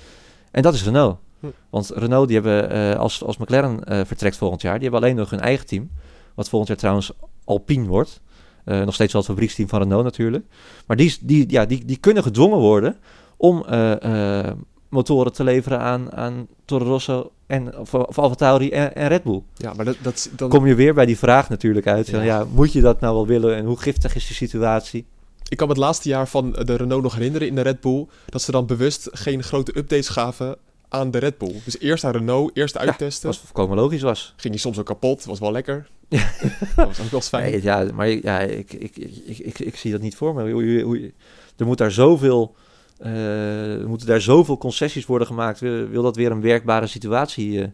En 0.50 0.62
dat 0.62 0.74
is 0.74 0.84
Renault. 0.84 1.18
Hm. 1.40 1.46
Want 1.70 1.90
Renault, 1.94 2.28
die 2.28 2.40
hebben, 2.40 2.70
eh, 2.70 2.98
als, 2.98 3.24
als 3.24 3.36
McLaren 3.36 4.06
vertrekt 4.06 4.36
volgend 4.36 4.62
jaar, 4.62 4.74
die 4.74 4.82
hebben 4.82 5.00
alleen 5.00 5.16
nog 5.16 5.30
hun 5.30 5.40
eigen 5.40 5.66
team. 5.66 5.90
Wat 6.34 6.48
volgend 6.48 6.68
jaar 6.68 6.78
trouwens 6.78 7.12
Alpine 7.44 7.86
wordt. 7.86 8.20
Eh, 8.64 8.80
nog 8.84 8.94
steeds 8.94 9.12
wel 9.12 9.22
het 9.22 9.30
fabrieksteam 9.30 9.68
van 9.68 9.82
Renault 9.82 10.04
natuurlijk. 10.04 10.44
Maar 10.86 10.96
die, 10.96 11.16
die, 11.20 11.50
ja, 11.50 11.66
die, 11.66 11.84
die 11.84 11.96
kunnen 11.96 12.22
gedwongen 12.22 12.58
worden 12.58 12.96
om 13.36 13.64
eh, 13.64 14.40
eh, 14.40 14.52
motoren 14.88 15.32
te 15.32 15.44
leveren 15.44 15.80
aan, 15.80 16.12
aan 16.12 16.46
Toro 16.64 16.84
Rosso 16.84 17.30
en, 17.46 17.78
of, 17.78 17.94
of 17.94 18.18
AlphaTauri 18.18 18.70
en, 18.70 18.94
en 18.94 19.08
Red 19.08 19.22
Bull. 19.22 19.42
Ja, 19.54 19.72
maar 19.72 19.84
dat, 19.84 19.96
dat, 20.02 20.30
dan, 20.36 20.48
Kom 20.48 20.66
je 20.66 20.74
weer 20.74 20.94
bij 20.94 21.06
die 21.06 21.18
vraag 21.18 21.48
natuurlijk 21.48 21.86
uit. 21.86 22.06
Ja. 22.06 22.18
Ja. 22.18 22.24
ja, 22.24 22.46
moet 22.52 22.72
je 22.72 22.80
dat 22.80 23.00
nou 23.00 23.14
wel 23.14 23.26
willen 23.26 23.56
en 23.56 23.64
hoe 23.64 23.80
giftig 23.80 24.14
is 24.14 24.26
die 24.26 24.36
situatie? 24.36 25.06
Ik 25.48 25.56
kan 25.56 25.66
me 25.66 25.72
het 25.72 25.82
laatste 25.82 26.08
jaar 26.08 26.28
van 26.28 26.52
de 26.52 26.76
Renault 26.76 27.02
nog 27.02 27.14
herinneren 27.14 27.48
in 27.48 27.54
de 27.54 27.60
Red 27.60 27.80
Bull. 27.80 28.06
Dat 28.26 28.42
ze 28.42 28.50
dan 28.50 28.66
bewust 28.66 29.08
geen 29.12 29.42
grote 29.42 29.78
updates 29.78 30.08
gaven 30.08 30.56
aan 30.92 31.10
de 31.10 31.18
Red 31.18 31.38
Bull. 31.38 31.60
Dus 31.64 31.78
eerst 31.78 32.04
aan 32.04 32.12
Renault, 32.12 32.56
eerst 32.56 32.78
uittesten. 32.78 33.26
Wat 33.28 33.38
volkomen 33.38 33.76
logisch 33.76 34.02
was. 34.02 34.32
Ging 34.36 34.52
die 34.52 34.62
soms 34.62 34.78
ook 34.78 34.86
kapot, 34.86 35.24
was 35.24 35.38
wel 35.38 35.52
lekker. 35.52 35.88
dat 36.76 36.86
was 36.86 37.00
ook 37.00 37.10
wel 37.10 37.20
fijn. 37.20 37.50
Nee, 37.50 37.62
ja, 37.62 37.86
maar 37.94 38.08
ja, 38.08 38.38
ik, 38.40 38.72
ik, 38.72 38.96
ik, 38.96 39.38
ik, 39.38 39.58
ik 39.58 39.76
zie 39.76 39.92
dat 39.92 40.00
niet 40.00 40.16
voor 40.16 40.34
me. 40.34 40.52
Hoe, 40.52 40.72
je- 40.72 40.82
hoe, 40.82 41.12
er 41.56 41.66
moet 41.66 41.78
daar 41.78 41.90
zoveel, 41.90 42.54
er 42.98 43.88
moeten 43.88 44.06
daar 44.06 44.20
zoveel 44.20 44.58
concessies 44.58 45.06
worden 45.06 45.26
gemaakt. 45.26 45.60
Wil, 45.60 45.88
wil 45.88 46.02
dat 46.02 46.16
weer 46.16 46.30
een 46.30 46.40
werkbare 46.40 46.86
situatie 46.86 47.60
eh, 47.62 47.68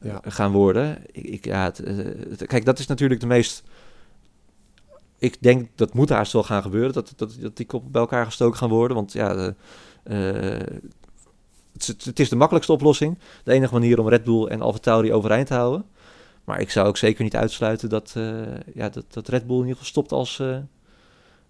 Ja. 0.00 0.20
gaan 0.24 0.52
worden? 0.52 0.98
Ik, 1.12 1.24
ik, 1.24 1.44
ja, 1.44 1.64
het, 1.64 1.80
eh, 1.80 1.96
het- 2.28 2.46
kijk, 2.46 2.64
dat 2.64 2.78
is 2.78 2.86
natuurlijk 2.86 3.20
de 3.20 3.26
meest. 3.26 3.62
Ik 5.18 5.36
denk 5.40 5.68
dat 5.74 5.94
moet 5.94 6.08
haast 6.08 6.32
wel 6.32 6.42
gaan 6.42 6.62
gebeuren. 6.62 6.92
Dat, 6.92 7.12
dat, 7.16 7.36
dat 7.40 7.56
die 7.56 7.66
koppen 7.66 7.90
bij 7.90 8.00
elkaar 8.00 8.24
gestoken 8.24 8.58
gaan 8.58 8.68
worden. 8.68 8.96
Want 8.96 9.12
ja, 9.12 9.34
de, 9.34 9.54
het, 11.72 11.96
is- 12.06 12.12
is 12.14 12.28
de 12.28 12.36
makkelijkste 12.36 12.72
oplossing. 12.72 13.18
De 13.44 13.52
enige 13.52 13.72
manier 13.72 13.98
om 14.00 14.08
Red 14.08 14.24
Bull 14.24 14.46
en 14.46 14.62
AlphaTauri 14.62 15.12
overeind 15.12 15.46
te 15.46 15.54
houden. 15.54 15.84
Maar 16.44 16.60
ik 16.60 16.70
zou 16.70 16.86
ook 16.88 16.96
zeker 16.96 17.24
niet 17.24 17.36
uitsluiten 17.36 17.88
dat, 17.88 18.12
eh, 18.16 18.32
ja, 18.74 18.88
dat, 18.88 19.04
dat 19.12 19.28
Red 19.28 19.46
Bull 19.46 19.56
in 19.56 19.62
ieder 19.66 19.76
geval 19.76 19.90
stopt 19.90 20.12
als, 20.12 20.38
eh, 20.40 20.56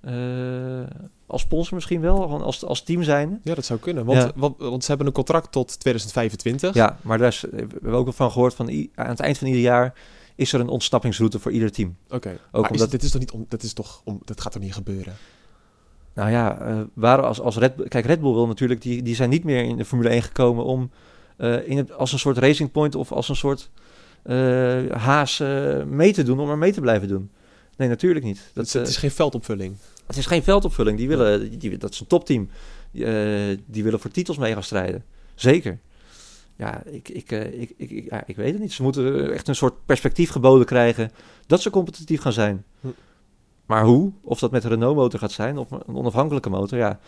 eh, 0.01 0.87
als 1.27 1.43
sponsor 1.43 1.75
misschien 1.75 2.01
wel. 2.01 2.17
Gewoon 2.17 2.43
als, 2.43 2.65
als 2.65 2.83
team 2.83 3.03
zijnde. 3.03 3.39
Ja, 3.43 3.55
dat 3.55 3.65
zou 3.65 3.79
kunnen. 3.79 4.05
Want, 4.05 4.19
Ja. 4.19 4.31
want, 4.37 4.59
want 4.59 4.83
ze 4.83 4.89
hebben 4.89 5.07
een 5.07 5.13
contract 5.13 5.53
tot 5.53 5.81
2025. 5.81 6.75
Ja, 6.75 6.99
maar 7.03 7.19
daar 7.19 7.29
is, 7.29 7.41
we 7.41 7.57
hebben 7.57 7.93
ook 7.93 8.13
van 8.15 8.31
gehoord 8.31 8.55
van 8.55 8.89
aan 8.95 9.09
het 9.09 9.21
eind 9.21 9.39
van 9.39 9.47
ieder 9.47 9.63
jaar 9.63 9.95
is 10.35 10.53
er 10.53 10.61
een 10.61 10.69
ontsnappingsroute 10.69 11.39
voor 11.39 11.53
ieder 11.53 11.73
team. 11.73 11.97
Oké. 12.11 12.39
Ook 12.53 12.63
Maar 12.63 12.63
is- 12.65 12.71
omdat- 12.71 12.91
dit 12.91 13.03
is 13.03 13.11
toch 13.11 13.21
niet 13.21 13.31
om, 13.31 13.47
dat 13.49 13.63
is 13.63 13.73
toch 13.73 14.01
om, 14.05 14.21
dat 14.25 14.41
gaat 14.41 14.53
toch 14.53 14.63
niet 14.63 14.75
gebeuren? 14.75 15.15
Nou 16.15 16.31
ja, 16.31 16.59
eh 16.61 16.81
waar 16.95 17.23
als, 17.23 17.41
als 17.41 17.57
Red 17.57 17.77
Bull, 17.77 17.89
kijk, 17.89 18.05
Red 18.07 18.21
Bull 18.21 18.33
wil 18.33 18.47
natuurlijk, 18.47 18.83
die, 18.83 19.03
die 19.03 19.15
zijn 19.15 19.31
niet 19.31 19.45
meer 19.45 19.63
in 19.65 19.77
de 19.77 19.85
Formule 19.85 20.09
1 20.09 20.23
gekomen 20.23 20.65
om 20.65 20.91
eh, 21.37 21.69
in 21.69 21.77
het, 21.77 21.93
als 21.93 22.13
een 22.13 22.19
soort 22.19 22.39
racing 22.39 22.71
point 22.73 22.95
of 22.95 23.13
als 23.13 23.29
een 23.29 23.37
soort 23.37 23.71
eh, 24.23 24.91
haas 24.91 25.39
mee 25.87 26.13
te 26.13 26.23
doen, 26.23 26.41
om 26.41 26.51
er 26.51 26.59
mee 26.59 26.73
te 26.73 26.81
blijven 26.81 27.09
doen. 27.09 27.31
Nee, 27.77 27.89
natuurlijk 27.89 28.25
niet. 28.25 28.37
Dat, 28.53 28.55
het, 28.55 28.67
is, 28.67 28.73
het 28.73 28.89
is 28.89 28.97
geen 28.97 29.11
veldopvulling. 29.11 29.77
Het 30.07 30.17
is 30.17 30.27
geen 30.27 30.43
veldopvulling. 30.43 30.99
Die 30.99 31.09
willen, 31.09 31.59
die, 31.59 31.77
dat 31.77 31.93
is 31.93 32.01
een 32.01 32.07
topteam. 32.07 32.49
Die, 32.91 33.05
die 33.67 33.83
willen 33.85 34.01
voor 34.01 34.11
titels 34.11 34.39
mee 34.39 34.53
gaan 34.53 34.63
strijden. 34.63 35.05
Zeker. 35.35 35.79
Ja, 36.57 36.83
ik, 36.85 37.09
ik, 37.09 37.31
ik, 37.31 37.73
ik, 37.77 37.91
ik- 37.91 38.11
ja, 38.11 38.23
ik 38.27 38.37
weet 38.37 38.53
het 38.53 38.61
niet. 38.63 38.73
Ze 38.73 38.83
moeten 38.83 39.33
echt 39.33 39.49
een 39.49 39.55
soort 39.55 39.75
perspectief 39.87 40.31
geboden 40.31 40.67
krijgen 40.67 41.11
dat 41.47 41.61
ze 41.63 41.71
competitief 41.71 42.21
gaan 42.21 42.33
zijn. 42.33 42.65
Hm. 42.81 42.87
Maar 43.73 43.85
hoe? 43.85 44.13
Of 44.23 44.39
dat 44.39 44.51
met 44.51 44.65
een 44.65 44.71
Renault-motor 44.71 45.19
gaat 45.19 45.33
zijn 45.33 45.59
of 45.59 45.71
een 45.71 45.97
onafhankelijke 45.97 46.51
motor, 46.51 46.79
ja, 46.79 46.99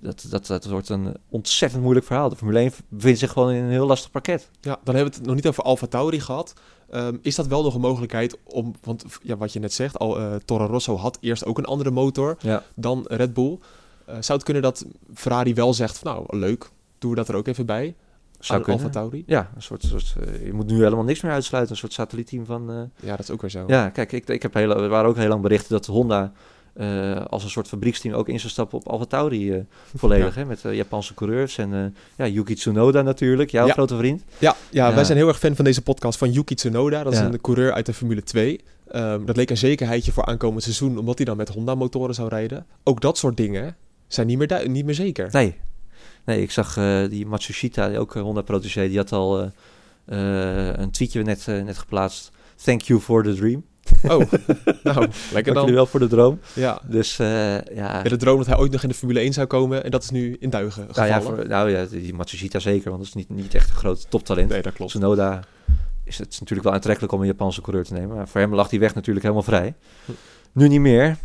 dat, 0.00 0.26
dat, 0.30 0.46
dat 0.46 0.64
wordt 0.64 0.88
een 0.88 1.16
ontzettend 1.28 1.82
moeilijk 1.82 2.06
verhaal. 2.06 2.28
De 2.28 2.36
Formule 2.36 2.58
1 2.58 2.72
bevindt 2.88 3.18
zich 3.18 3.32
gewoon 3.32 3.50
in 3.50 3.62
een 3.64 3.70
heel 3.70 3.86
lastig 3.86 4.10
pakket. 4.10 4.50
Ja, 4.60 4.78
dan 4.84 4.94
hebben 4.94 5.12
we 5.12 5.18
het 5.18 5.26
nog 5.26 5.34
niet 5.34 5.46
over 5.46 5.62
Alfa 5.62 5.86
Tauri 5.86 6.20
gehad. 6.20 6.52
Ehm, 6.90 7.16
is 7.22 7.34
dat 7.34 7.46
wel 7.46 7.62
nog 7.62 7.74
een 7.74 7.80
mogelijkheid 7.80 8.38
om, 8.44 8.74
want 8.82 9.04
ja, 9.22 9.36
wat 9.36 9.52
je 9.52 9.58
net 9.60 9.72
zegt, 9.72 9.98
al, 9.98 10.18
eh, 10.18 10.34
Toro 10.44 10.66
Rosso 10.66 10.96
had 10.96 11.18
eerst 11.20 11.44
ook 11.44 11.58
een 11.58 11.64
andere 11.64 11.90
motor 11.90 12.36
Ja. 12.40 12.62
dan 12.74 13.04
Red 13.08 13.34
Bull. 13.34 13.58
Eh, 14.06 14.14
zou 14.20 14.32
het 14.38 14.42
kunnen 14.42 14.62
dat 14.62 14.84
Ferrari 15.14 15.54
wel 15.54 15.74
zegt, 15.74 15.98
van, 15.98 16.12
nou 16.12 16.38
leuk, 16.38 16.70
doen 16.98 17.10
we 17.10 17.16
dat 17.16 17.28
er 17.28 17.34
ook 17.34 17.46
even 17.46 17.66
bij? 17.66 17.94
Zou 18.46 18.62
kunnen. 18.62 18.82
Alfa 18.84 18.98
Tauri? 19.00 19.22
Ja, 19.26 19.50
een 19.54 19.62
soort, 19.62 19.82
soort 19.82 20.14
eh, 20.26 20.46
je 20.46 20.52
moet 20.52 20.66
nu 20.66 20.82
helemaal 20.82 21.04
niks 21.04 21.20
meer 21.20 21.32
uitsluiten. 21.32 21.72
Een 21.72 21.78
soort 21.78 21.92
satellietteam 21.92 22.44
van... 22.46 22.70
eh, 22.70 22.76
Ja, 23.08 23.10
dat 23.10 23.18
is 23.20 23.30
ook 23.30 23.40
weer 23.40 23.50
zo. 23.50 23.64
Ja, 23.66 23.88
kijk, 23.88 24.12
ik, 24.12 24.28
ik 24.28 24.42
heb 24.42 24.54
heel, 24.54 24.82
er 24.82 24.88
waren 24.88 25.08
ook 25.08 25.16
heel 25.16 25.28
lang 25.28 25.42
berichten 25.42 25.70
dat 25.70 25.86
Honda 25.86 26.32
eh, 26.74 27.24
als 27.24 27.44
een 27.44 27.50
soort 27.50 27.68
fabrieksteam 27.68 28.14
ook 28.14 28.28
in 28.28 28.38
zou 28.40 28.52
stappen 28.52 28.78
op 28.78 28.88
Alfa 28.88 29.04
Tauri 29.04 29.64
volledig. 29.94 30.34
Hè, 30.34 30.44
met 30.44 30.60
Japanse 30.70 31.14
coureurs 31.14 31.58
en 31.58 31.94
ja, 32.16 32.26
Yuki 32.26 32.54
Tsunoda 32.54 33.02
natuurlijk, 33.02 33.50
jouw 33.50 33.66
Ja. 33.66 33.72
grote 33.72 33.96
vriend. 33.96 34.22
Ja, 34.38 34.54
ja, 34.70 34.88
Ja. 34.88 34.94
wij 34.94 35.04
zijn 35.04 35.18
heel 35.18 35.28
erg 35.28 35.38
fan 35.38 35.56
van 35.56 35.64
deze 35.64 35.82
podcast 35.82 36.18
van 36.18 36.30
Yuki 36.32 36.54
Tsunoda. 36.54 37.02
Dat 37.02 37.12
is 37.12 37.18
een 37.18 37.40
coureur 37.40 37.72
uit 37.72 37.86
de 37.86 37.94
Formule 37.94 38.22
2. 38.22 38.60
Ehm, 38.88 39.24
dat 39.24 39.36
leek 39.36 39.50
een 39.50 39.56
zekerheidje 39.56 40.12
voor 40.12 40.24
aankomend 40.24 40.62
seizoen, 40.62 40.98
omdat 40.98 41.16
hij 41.16 41.24
dan 41.26 41.36
met 41.36 41.48
Honda-motoren 41.48 42.14
zou 42.14 42.28
rijden. 42.28 42.66
Ook 42.84 43.00
dat 43.00 43.18
soort 43.18 43.36
dingen 43.36 43.76
zijn 44.06 44.26
niet 44.26 44.38
meer, 44.38 44.68
niet 44.68 44.84
meer 44.84 44.94
zeker. 44.94 45.28
Nee, 45.32 45.56
nee 46.24 46.42
ik 46.42 46.50
zag 46.50 46.76
eh, 46.76 47.08
die 47.08 47.26
Matsushita, 47.26 47.88
die 47.88 47.98
ook 47.98 48.16
eh, 48.16 48.22
Honda-protégé, 48.22 48.88
die 48.88 48.96
had 48.96 49.12
al 49.12 49.50
eh, 50.04 50.68
een 50.72 50.90
tweetje 50.90 51.22
net, 51.22 51.46
net 51.46 51.78
geplaatst. 51.78 52.30
Thank 52.64 52.80
you 52.80 53.00
for 53.00 53.22
the 53.22 53.34
dream. 53.34 53.64
Oh, 54.02 54.10
nou, 54.84 55.08
lekker 55.32 55.32
Dank 55.32 55.44
jullie 55.44 55.54
dan. 55.54 55.74
wel 55.74 55.86
voor 55.86 56.00
de 56.00 56.06
droom. 56.06 56.40
Ja. 56.52 56.80
Dus 56.86 57.16
ja, 57.74 58.02
de 58.02 58.16
droom 58.16 58.38
dat 58.38 58.46
hij 58.46 58.56
ooit 58.56 58.72
nog 58.72 58.82
in 58.82 58.88
de 58.88 58.94
Formule 58.94 59.20
1 59.20 59.32
zou 59.32 59.46
komen 59.46 59.84
en 59.84 59.90
dat 59.90 60.02
is 60.02 60.10
nu 60.10 60.36
in 60.40 60.50
duigen 60.50 60.86
nou, 60.92 61.08
ja, 61.08 61.14
gevallen. 61.14 61.38
voor, 61.38 61.48
nou 61.48 61.70
ja, 61.70 61.84
die 61.84 62.14
Matsushita 62.14 62.58
zeker, 62.58 62.90
want 62.90 62.98
dat 62.98 63.08
is 63.08 63.14
niet, 63.14 63.28
niet 63.28 63.54
echt 63.54 63.70
een 63.70 63.76
groot 63.76 64.06
toptalent. 64.10 64.48
Nee, 64.48 64.62
dat 64.62 64.72
klopt. 64.72 64.90
Tsunoda 64.90 65.44
is 66.04 66.18
het 66.18 66.30
natuurlijk 66.30 66.62
wel 66.62 66.72
aantrekkelijk 66.72 67.12
om 67.12 67.20
een 67.20 67.26
Japanse 67.26 67.60
coureur 67.60 67.84
te 67.84 67.92
nemen. 67.92 68.16
Maar 68.16 68.28
voor 68.28 68.40
hem 68.40 68.54
lag 68.54 68.68
die 68.68 68.80
weg 68.80 68.94
natuurlijk 68.94 69.24
helemaal 69.24 69.44
vrij. 69.44 69.74
Hm. 70.04 70.12
Nu 70.52 70.68
niet 70.68 70.80
meer. 70.80 71.16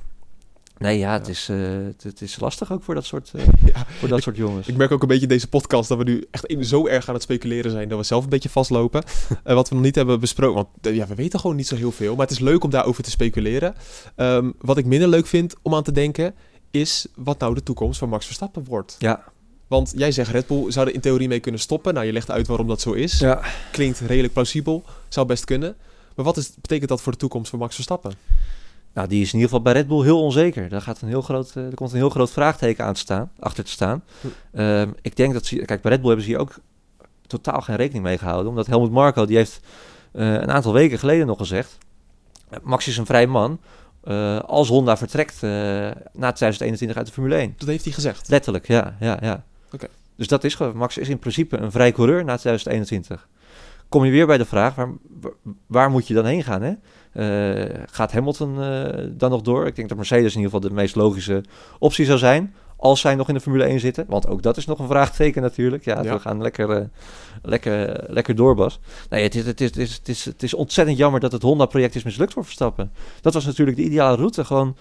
Nee, 0.79 0.97
ja, 0.97 1.13
Het, 1.13 1.27
is, 1.27 1.47
eh, 1.49 1.57
het, 1.85 2.03
het 2.03 2.21
is 2.21 2.39
lastig 2.39 2.71
ook 2.71 2.83
voor 2.83 2.95
dat 2.95 3.05
soort, 3.05 3.31
eh, 3.35 3.45
Ja, 3.73 3.85
voor 3.99 4.07
dat 4.09 4.21
soort 4.21 4.35
jongens. 4.37 4.67
Ik 4.67 4.75
merk 4.77 4.91
ook 4.91 5.01
een 5.01 5.07
beetje 5.07 5.23
in 5.23 5.29
deze 5.29 5.47
podcast 5.47 5.89
dat 5.89 5.97
we 5.97 6.03
nu 6.03 6.25
echt 6.31 6.45
in- 6.45 6.65
zo 6.65 6.87
erg 6.87 7.07
aan 7.07 7.13
het 7.13 7.23
speculeren 7.23 7.71
zijn 7.71 7.89
dat 7.89 7.97
we 7.97 8.03
zelf 8.03 8.23
een 8.23 8.29
beetje 8.29 8.49
vastlopen. 8.49 9.03
En 9.43 9.55
wat 9.55 9.69
we 9.69 9.75
nog 9.75 9.83
niet 9.83 9.95
hebben 9.95 10.19
besproken, 10.19 10.55
want 10.55 10.67
eh, 10.87 10.95
ja, 10.95 11.07
we 11.07 11.15
weten 11.15 11.39
gewoon 11.39 11.55
niet 11.55 11.67
zo 11.67 11.75
heel 11.75 11.91
veel, 11.91 12.15
maar 12.15 12.25
het 12.27 12.35
is 12.35 12.39
leuk 12.41 12.63
om 12.63 12.69
daarover 12.69 13.03
te 13.03 13.09
speculeren. 13.09 13.75
Ehm, 14.15 14.51
wat 14.59 14.77
ik 14.77 14.85
minder 14.85 15.07
leuk 15.07 15.27
vind 15.27 15.55
om 15.61 15.75
aan 15.75 15.83
te 15.83 15.91
denken, 15.91 16.35
is 16.71 17.07
wat 17.15 17.39
nou 17.39 17.53
de 17.53 17.63
toekomst 17.63 17.99
van 17.99 18.09
Max 18.09 18.25
Verstappen 18.25 18.63
wordt. 18.63 18.95
ja, 18.99 19.23
Want 19.67 19.93
jij 19.95 20.11
zegt 20.11 20.31
Red 20.31 20.47
Bull 20.47 20.71
zou 20.71 20.87
er 20.87 20.93
in 20.93 21.01
theorie 21.01 21.27
mee 21.27 21.39
kunnen 21.39 21.61
stoppen. 21.61 21.93
Nou, 21.93 22.05
je 22.05 22.13
legt 22.13 22.31
uit 22.31 22.47
waarom 22.47 22.67
dat 22.67 22.81
zo 22.81 22.91
is. 22.91 23.19
ja. 23.19 23.41
Klinkt 23.71 23.99
redelijk 23.99 24.33
plausibel, 24.33 24.83
zou 25.09 25.25
best 25.27 25.45
kunnen. 25.45 25.75
Maar 26.15 26.25
wat 26.25 26.37
is, 26.37 26.51
betekent 26.61 26.89
dat 26.89 27.01
voor 27.01 27.11
de 27.11 27.17
toekomst 27.17 27.49
van 27.49 27.59
Max 27.59 27.75
Verstappen? 27.75 28.11
Nou, 28.93 29.07
die 29.07 29.21
is 29.21 29.27
in 29.27 29.39
ieder 29.39 29.49
geval 29.49 29.61
bij 29.61 29.73
Red 29.73 29.87
Bull 29.87 30.03
heel 30.03 30.23
onzeker. 30.23 30.69
Daar, 30.69 30.81
gaat 30.81 31.01
een 31.01 31.07
heel 31.07 31.21
groot, 31.21 31.51
eh, 31.55 31.65
er 31.65 31.73
komt 31.73 31.91
een 31.91 31.97
heel 31.97 32.09
groot 32.09 32.31
vraagteken 32.31 32.85
aan 32.85 32.93
te 32.93 32.99
staan, 32.99 33.31
achter 33.39 33.63
te 33.63 33.71
staan. 33.71 34.03
Hm. 34.21 34.27
Ehm, 34.51 34.89
ik 35.01 35.15
denk 35.15 35.33
dat 35.33 35.45
ze... 35.45 35.55
Kijk, 35.55 35.81
bij 35.81 35.91
Red 35.91 36.01
Bull 36.01 36.07
hebben 36.07 36.25
ze 36.25 36.31
hier 36.31 36.39
ook 36.39 36.59
totaal 37.27 37.61
geen 37.61 37.75
rekening 37.75 38.03
mee 38.03 38.17
gehouden. 38.17 38.49
Omdat 38.49 38.67
Helmut 38.67 38.91
Marko, 38.91 39.25
die 39.25 39.37
heeft 39.37 39.59
eh, 40.11 40.33
een 40.33 40.51
aantal 40.51 40.73
weken 40.73 40.99
geleden 40.99 41.27
nog 41.27 41.37
gezegd... 41.37 41.77
Max 42.61 42.87
is 42.87 42.97
een 42.97 43.05
vrij 43.05 43.27
man 43.27 43.59
eh, 44.03 44.39
als 44.39 44.67
Honda 44.67 44.97
vertrekt 44.97 45.41
na 45.41 46.31
2021 46.31 46.97
uit 46.97 47.05
de 47.05 47.13
Formule 47.13 47.35
1. 47.35 47.53
Dat 47.57 47.67
heeft 47.67 47.83
hij 47.83 47.93
gezegd. 47.93 48.29
Letterlijk, 48.29 48.67
ja. 48.67 48.95
ja, 48.99 49.17
ja. 49.21 49.43
Oké. 49.71 49.87
Dus 50.15 50.27
dat 50.27 50.43
is. 50.43 50.57
Max 50.57 50.97
is 50.97 51.09
in 51.09 51.19
principe 51.19 51.57
een 51.57 51.71
vrij 51.71 51.91
coureur 51.91 52.25
na 52.25 52.37
2021. 52.37 53.27
Kom 53.89 54.05
je 54.05 54.11
weer 54.11 54.25
bij 54.25 54.37
de 54.37 54.45
vraag, 54.45 54.75
waar, 54.75 54.89
waar 55.67 55.89
moet 55.89 56.07
je 56.07 56.13
dan 56.13 56.25
heen 56.25 56.43
gaan, 56.43 56.61
hè? 56.61 56.73
Eh, 57.11 57.63
gaat 57.85 58.11
Hamilton 58.11 58.61
eh, 58.61 59.03
dan 59.11 59.29
nog 59.29 59.41
door? 59.41 59.65
Ik 59.67 59.75
denk 59.75 59.87
dat 59.89 59.97
Mercedes 59.97 60.35
in 60.35 60.39
ieder 60.41 60.51
geval 60.53 60.69
de 60.69 60.75
meest 60.75 60.95
logische 60.95 61.43
optie 61.79 62.05
zou 62.05 62.17
zijn. 62.17 62.53
als 62.81 62.99
zij 62.99 63.15
nog 63.15 63.27
in 63.27 63.33
de 63.33 63.39
Formule 63.39 63.63
1 63.63 63.79
zitten. 63.79 64.05
Want 64.07 64.27
ook 64.27 64.41
dat 64.41 64.57
is 64.57 64.65
nog 64.65 64.79
een 64.79 64.87
vraagteken 64.87 65.41
natuurlijk. 65.41 65.85
Ja, 65.85 66.01
Ja. 66.03 66.13
we 66.13 66.19
gaan 66.19 66.41
lekker, 66.41 66.69
eh, 66.69 66.85
lekker, 67.41 68.03
lekker 68.07 68.35
door, 68.35 68.55
Bas. 68.55 68.79
Nee, 69.09 69.23
het 69.23 69.35
is, 69.35 69.45
het, 69.45 69.61
is, 69.61 69.67
het, 69.69 69.77
is, 69.79 69.95
het, 69.95 70.07
is, 70.09 70.25
het 70.25 70.43
is 70.43 70.53
ontzettend 70.53 70.97
jammer 70.97 71.19
dat 71.19 71.31
het 71.31 71.41
Honda-project 71.41 71.95
is 71.95 72.03
mislukt 72.03 72.33
voor 72.33 72.43
Verstappen. 72.43 72.91
Dat 73.21 73.33
was 73.33 73.45
natuurlijk 73.45 73.77
de 73.77 73.83
ideale 73.83 74.17
route. 74.17 74.45
Gewoon 74.45 74.75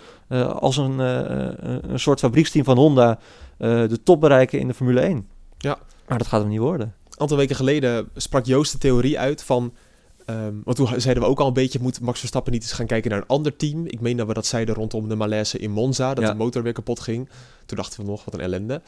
als 0.59 0.77
een, 0.77 0.99
een- 0.99 2.01
soort 2.01 2.19
fabrieksteam 2.19 2.64
van 2.64 2.77
Honda 2.77 3.19
de 3.59 4.01
top 4.05 4.21
bereiken 4.21 4.59
in 4.59 4.69
de 4.69 4.75
Formule 4.75 5.01
1. 5.01 5.29
Ja. 5.59 5.79
Maar 6.09 6.19
dat 6.19 6.27
gaat 6.27 6.41
hem 6.41 6.49
niet 6.51 6.59
worden. 6.59 6.95
Een 7.11 7.21
aantal 7.21 7.37
weken 7.37 7.57
geleden 7.57 8.09
sprak 8.17 8.45
Joost 8.47 8.73
de 8.73 8.79
theorie 8.79 9.19
uit 9.19 9.43
van... 9.45 9.73
ehm, 10.29 10.55
want 10.64 10.77
toen 10.77 11.01
zeiden 11.01 11.23
we 11.23 11.29
ook 11.29 11.41
al 11.41 11.47
een 11.47 11.53
beetje... 11.53 11.79
moet 11.83 12.01
Max 12.01 12.19
Verstappen 12.19 12.53
niet 12.53 12.62
eens 12.62 12.73
gaan 12.73 12.87
kijken 12.87 13.11
naar 13.11 13.21
een 13.21 13.27
ander 13.27 13.57
team? 13.57 13.87
Ik 13.87 14.01
meen 14.01 14.17
dat 14.17 14.27
we 14.27 14.35
dat 14.35 14.47
zeiden 14.47 14.75
rondom 14.75 15.09
de 15.09 15.14
malaise 15.14 15.59
in 15.59 15.71
Monza... 15.71 16.14
dat 16.14 16.25
Ja. 16.25 16.31
de 16.31 16.37
motor 16.37 16.62
weer 16.62 16.73
kapot 16.73 17.01
ging. 17.01 17.29
Toen 17.67 17.77
dachten 17.77 18.01
we 18.01 18.07
nog, 18.07 18.25
wat 18.25 18.35
een 18.35 18.41
ellende. 18.41 18.83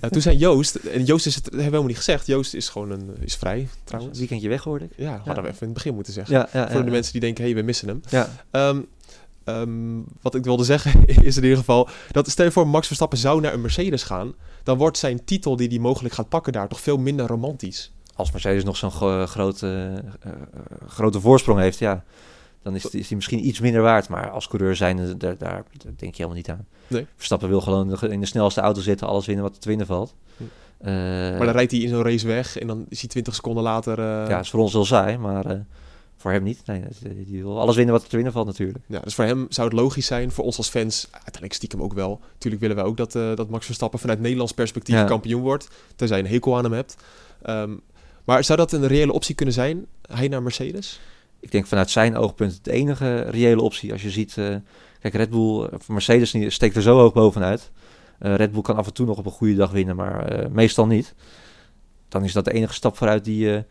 Eh, 0.00 0.10
toen 0.10 0.22
zei 0.22 0.36
Joost... 0.36 0.74
en 0.74 1.04
Joost 1.04 1.26
is 1.26 1.34
het, 1.34 1.44
hebben 1.44 1.58
we 1.60 1.64
helemaal 1.64 1.86
niet 1.86 1.96
gezegd... 1.96 2.26
Joost 2.26 2.54
is 2.54 2.68
gewoon 2.68 2.90
een, 2.90 3.10
is 3.20 3.34
vrij, 3.36 3.68
trouwens. 3.84 4.14
Een 4.14 4.18
weekendje 4.20 4.48
weg 4.48 4.62
hoorde 4.62 4.84
ik. 4.84 4.90
Ja, 4.96 5.20
hadden 5.24 5.44
we 5.44 5.50
even 5.50 5.60
in 5.60 5.66
het 5.66 5.74
begin 5.74 5.94
moeten 5.94 6.12
zeggen. 6.12 6.48
Ja, 6.52 6.70
Voor 6.70 6.84
de 6.84 6.90
mensen 6.90 7.12
die 7.12 7.20
denken, 7.20 7.44
hé, 7.44 7.50
hey, 7.50 7.58
we 7.60 7.66
missen 7.66 7.88
hem. 7.88 8.00
Ja, 8.08 8.30
Ehm, 8.50 8.80
ehm, 9.44 10.00
wat 10.22 10.34
ik 10.34 10.44
wilde 10.44 10.64
zeggen 10.64 11.04
is 11.24 11.36
in 11.36 11.42
ieder 11.42 11.58
geval 11.58 11.88
dat 12.10 12.30
stel 12.30 12.44
je 12.44 12.50
voor 12.50 12.68
Max 12.68 12.86
Verstappen 12.86 13.18
zou 13.18 13.40
naar 13.40 13.52
een 13.52 13.60
Mercedes 13.60 14.02
gaan, 14.02 14.34
dan 14.62 14.78
wordt 14.78 14.98
zijn 14.98 15.24
titel 15.24 15.56
die 15.56 15.68
hij 15.68 15.78
mogelijk 15.78 16.14
gaat 16.14 16.28
pakken 16.28 16.52
daar 16.52 16.68
toch 16.68 16.80
veel 16.80 16.98
minder 16.98 17.26
romantisch. 17.26 17.90
Als 18.16 18.30
Mercedes 18.32 18.64
nog 18.64 18.76
zo'n 18.76 18.90
gro- 18.90 19.26
grote, 19.26 19.66
eh, 20.20 20.30
eh, 20.32 20.36
grote 20.88 21.20
voorsprong 21.20 21.58
heeft, 21.60 21.78
ja, 21.78 22.04
dan 22.62 22.74
is 22.74 22.82
die, 22.82 23.00
is 23.00 23.06
die 23.08 23.16
misschien 23.16 23.46
iets 23.46 23.60
minder 23.60 23.82
waard. 23.82 24.08
Maar 24.08 24.30
als 24.30 24.48
coureur 24.48 24.76
zijn, 24.76 25.18
daar, 25.18 25.38
daar, 25.38 25.64
denk 25.82 25.98
je 25.98 26.06
helemaal 26.22 26.34
niet 26.36 26.50
aan. 26.50 26.66
Nee. 26.86 27.06
Verstappen 27.16 27.48
wil 27.48 27.60
gewoon 27.60 28.00
in 28.02 28.20
de- 28.20 28.26
snelste 28.26 28.60
auto 28.60 28.80
zitten, 28.80 29.06
alles 29.06 29.26
winnen 29.26 29.44
wat 29.44 29.60
te 29.60 29.68
winnen 29.68 29.86
valt. 29.86 30.14
Hm. 30.36 30.42
Eh, 30.78 30.92
maar 31.36 31.44
dan 31.46 31.54
rijdt 31.54 31.70
hij 31.72 31.80
in 31.80 31.88
zo'n 31.88 32.02
race 32.02 32.26
weg 32.26 32.58
en 32.58 32.66
dan 32.66 32.86
is 32.88 33.00
hij 33.00 33.08
20 33.08 33.34
seconden 33.34 33.62
later. 33.62 34.00
ja, 34.28 34.38
is 34.38 34.50
voor 34.50 34.60
ons 34.60 34.72
heel 34.72 34.84
saai, 34.84 35.16
maar 35.18 35.64
voor 36.16 36.30
hem 36.32 36.42
niet. 36.42 36.62
Nee, 36.66 36.82
die 37.26 37.42
wil 37.42 37.60
alles 37.60 37.76
winnen 37.76 37.94
wat 37.94 38.08
te 38.08 38.14
winnen 38.16 38.32
valt 38.32 38.46
natuurlijk. 38.46 38.78
ja, 38.86 39.00
dus 39.00 39.14
voor 39.14 39.24
hem 39.24 39.46
zou 39.48 39.68
het 39.68 39.76
logisch 39.76 40.06
zijn, 40.06 40.30
voor 40.30 40.44
ons 40.44 40.56
als 40.56 40.68
fans, 40.68 41.08
uiteindelijk 41.12 41.52
stiekem 41.52 41.82
ook 41.82 41.92
wel. 41.92 42.20
Natuurlijk 42.32 42.62
willen 42.62 42.76
wij 42.76 42.84
ook 42.84 42.96
dat, 42.96 43.12
dat 43.12 43.48
Max 43.50 43.66
Verstappen 43.66 43.98
vanuit 43.98 44.20
Nederlands 44.20 44.52
perspectief 44.52 44.94
Ja. 44.94 45.04
kampioen 45.04 45.42
wordt, 45.42 45.68
tenzij 45.96 46.16
je 46.16 46.22
een 46.24 46.30
hekel 46.30 46.56
aan 46.56 46.64
hem 46.64 46.72
hebt. 46.72 46.96
Ehm, 47.42 47.72
maar 48.26 48.44
zou 48.44 48.58
dat 48.58 48.72
een 48.72 48.86
reële 48.86 49.12
optie 49.12 49.34
kunnen 49.34 49.54
zijn? 49.54 49.86
Hij 50.02 50.28
naar 50.28 50.42
Mercedes? 50.42 51.00
Ik 51.40 51.50
denk 51.50 51.66
vanuit 51.66 51.90
zijn 51.90 52.16
oogpunt 52.16 52.64
de 52.64 52.72
enige 52.72 53.20
reële 53.20 53.62
optie. 53.62 53.92
Als 53.92 54.02
je 54.02 54.10
ziet, 54.10 54.38
eh, 54.38 54.56
kijk, 55.00 55.14
Red 55.14 55.30
Bull, 55.30 55.62
eh, 55.62 55.78
Mercedes 55.88 56.54
steekt 56.54 56.76
er 56.76 56.82
zo 56.82 56.98
hoog 56.98 57.12
bovenuit. 57.12 57.70
Eh, 58.18 58.34
Red 58.34 58.52
Bull 58.52 58.62
kan 58.62 58.76
af 58.76 58.86
en 58.86 58.92
toe 58.92 59.06
nog 59.06 59.18
op 59.18 59.26
een 59.26 59.32
goede 59.32 59.54
dag 59.54 59.70
winnen, 59.70 59.96
maar 59.96 60.46
meestal 60.50 60.86
niet. 60.86 61.14
Dan 62.08 62.24
is 62.24 62.32
dat 62.32 62.44
de 62.44 62.52
enige 62.52 62.72
stap 62.72 62.96
vooruit 62.96 63.24
die 63.24 63.38
je, 63.38 63.64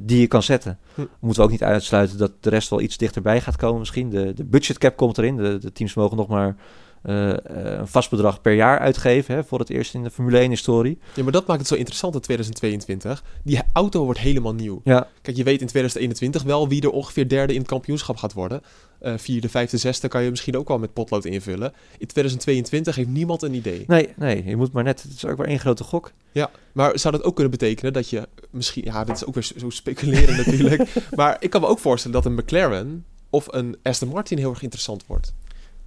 die 0.00 0.20
je 0.20 0.26
kan 0.26 0.42
zetten. 0.42 0.78
Hm. 0.94 1.00
Moeten 1.20 1.40
we 1.40 1.46
ook 1.46 1.52
niet 1.52 1.62
uitsluiten 1.62 2.18
dat 2.18 2.32
de 2.40 2.50
rest 2.50 2.70
wel 2.70 2.80
iets 2.80 2.96
dichterbij 2.96 3.40
gaat 3.40 3.56
komen 3.56 3.78
misschien. 3.78 4.10
De, 4.10 4.32
de 4.32 4.44
budgetcap 4.44 4.96
komt 4.96 5.18
erin. 5.18 5.36
De, 5.36 5.58
de 5.58 5.72
teams 5.72 5.94
mogen 5.94 6.16
nog 6.16 6.28
maar 6.28 6.56
eh, 7.04 7.30
eh, 7.30 7.38
een 7.78 7.88
vast 7.88 8.10
bedrag 8.10 8.40
per 8.40 8.52
jaar 8.52 8.78
uitgeven. 8.78 9.34
Hè, 9.34 9.44
voor 9.44 9.58
het 9.58 9.70
eerst 9.70 9.94
in 9.94 10.02
de 10.02 10.10
Formule 10.10 10.44
1-historie. 10.44 10.98
Ja, 11.14 11.22
maar 11.22 11.32
dat 11.32 11.46
maakt 11.46 11.58
het 11.58 11.68
zo 11.68 11.74
interessant 11.74 12.14
in 12.14 12.20
2022. 12.20 13.24
Die 13.42 13.60
auto 13.72 14.04
wordt 14.04 14.20
helemaal 14.20 14.54
nieuw. 14.54 14.80
Ja, 14.84 15.08
Kijk, 15.22 15.36
je 15.36 15.42
weet 15.42 15.60
in 15.60 15.66
2021 15.66 16.42
wel 16.42 16.68
wie 16.68 16.82
er 16.82 16.90
ongeveer 16.90 17.28
derde 17.28 17.52
in 17.52 17.58
het 17.58 17.68
kampioenschap 17.68 18.16
gaat 18.16 18.32
worden. 18.32 18.62
Eh 19.00 19.12
vierde, 19.16 19.48
vijfde, 19.48 19.76
zesde 19.76 20.08
kan 20.08 20.22
je 20.22 20.30
misschien 20.30 20.56
ook 20.56 20.68
wel 20.68 20.78
met 20.78 20.92
potlood 20.92 21.24
invullen. 21.24 21.72
In 21.98 22.06
2022 22.06 22.94
heeft 22.94 23.08
niemand 23.08 23.42
een 23.42 23.54
idee. 23.54 23.84
nee, 23.86 24.08
nee, 24.16 24.44
je 24.44 24.56
moet 24.56 24.72
maar 24.72 24.84
net. 24.84 25.02
Het 25.02 25.12
is 25.12 25.24
ook 25.24 25.36
maar 25.36 25.46
één 25.46 25.58
grote 25.58 25.84
gok. 25.84 26.12
Ja, 26.32 26.50
maar 26.72 26.98
zou 26.98 27.16
dat 27.16 27.24
ook 27.24 27.34
kunnen 27.34 27.52
betekenen 27.52 27.92
dat 27.92 28.10
je 28.10 28.28
misschien... 28.50 28.84
Ja, 28.84 29.04
dit 29.04 29.16
is 29.16 29.26
ook 29.26 29.34
weer 29.34 29.50
zo 29.56 29.70
speculeren 29.70 30.36
natuurlijk. 30.44 30.92
Maar 31.14 31.36
ik 31.40 31.50
kan 31.50 31.60
me 31.60 31.66
ook 31.66 31.78
voorstellen 31.78 32.22
dat 32.22 32.26
een 32.26 32.38
McLaren 32.38 33.04
of 33.30 33.46
een 33.50 33.76
Aston 33.82 34.08
Martin 34.08 34.38
heel 34.38 34.50
erg 34.50 34.62
interessant 34.62 35.06
wordt. 35.06 35.34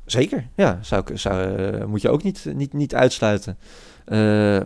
Zeker, 0.07 0.47
ja. 0.55 0.79
Zou, 0.81 1.03
zou, 1.17 1.55
eh, 1.55 1.85
moet 1.85 2.01
je 2.01 2.09
ook 2.09 2.23
niet, 2.23 2.45
niet, 2.53 2.73
niet 2.73 2.95
uitsluiten. 2.95 3.57
Eh 4.05 4.59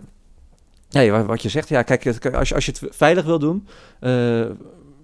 nee, 0.89 1.11
wa- 1.11 1.25
wat 1.25 1.41
je 1.41 1.49
zegt, 1.49 1.69
ja, 1.69 1.81
kijk, 1.81 2.05
als 2.35 2.49
je, 2.49 2.55
als 2.55 2.65
je 2.65 2.71
het 2.71 2.95
veilig 2.95 3.25
wil 3.25 3.39
doen, 3.39 3.67
eh, 3.99 4.45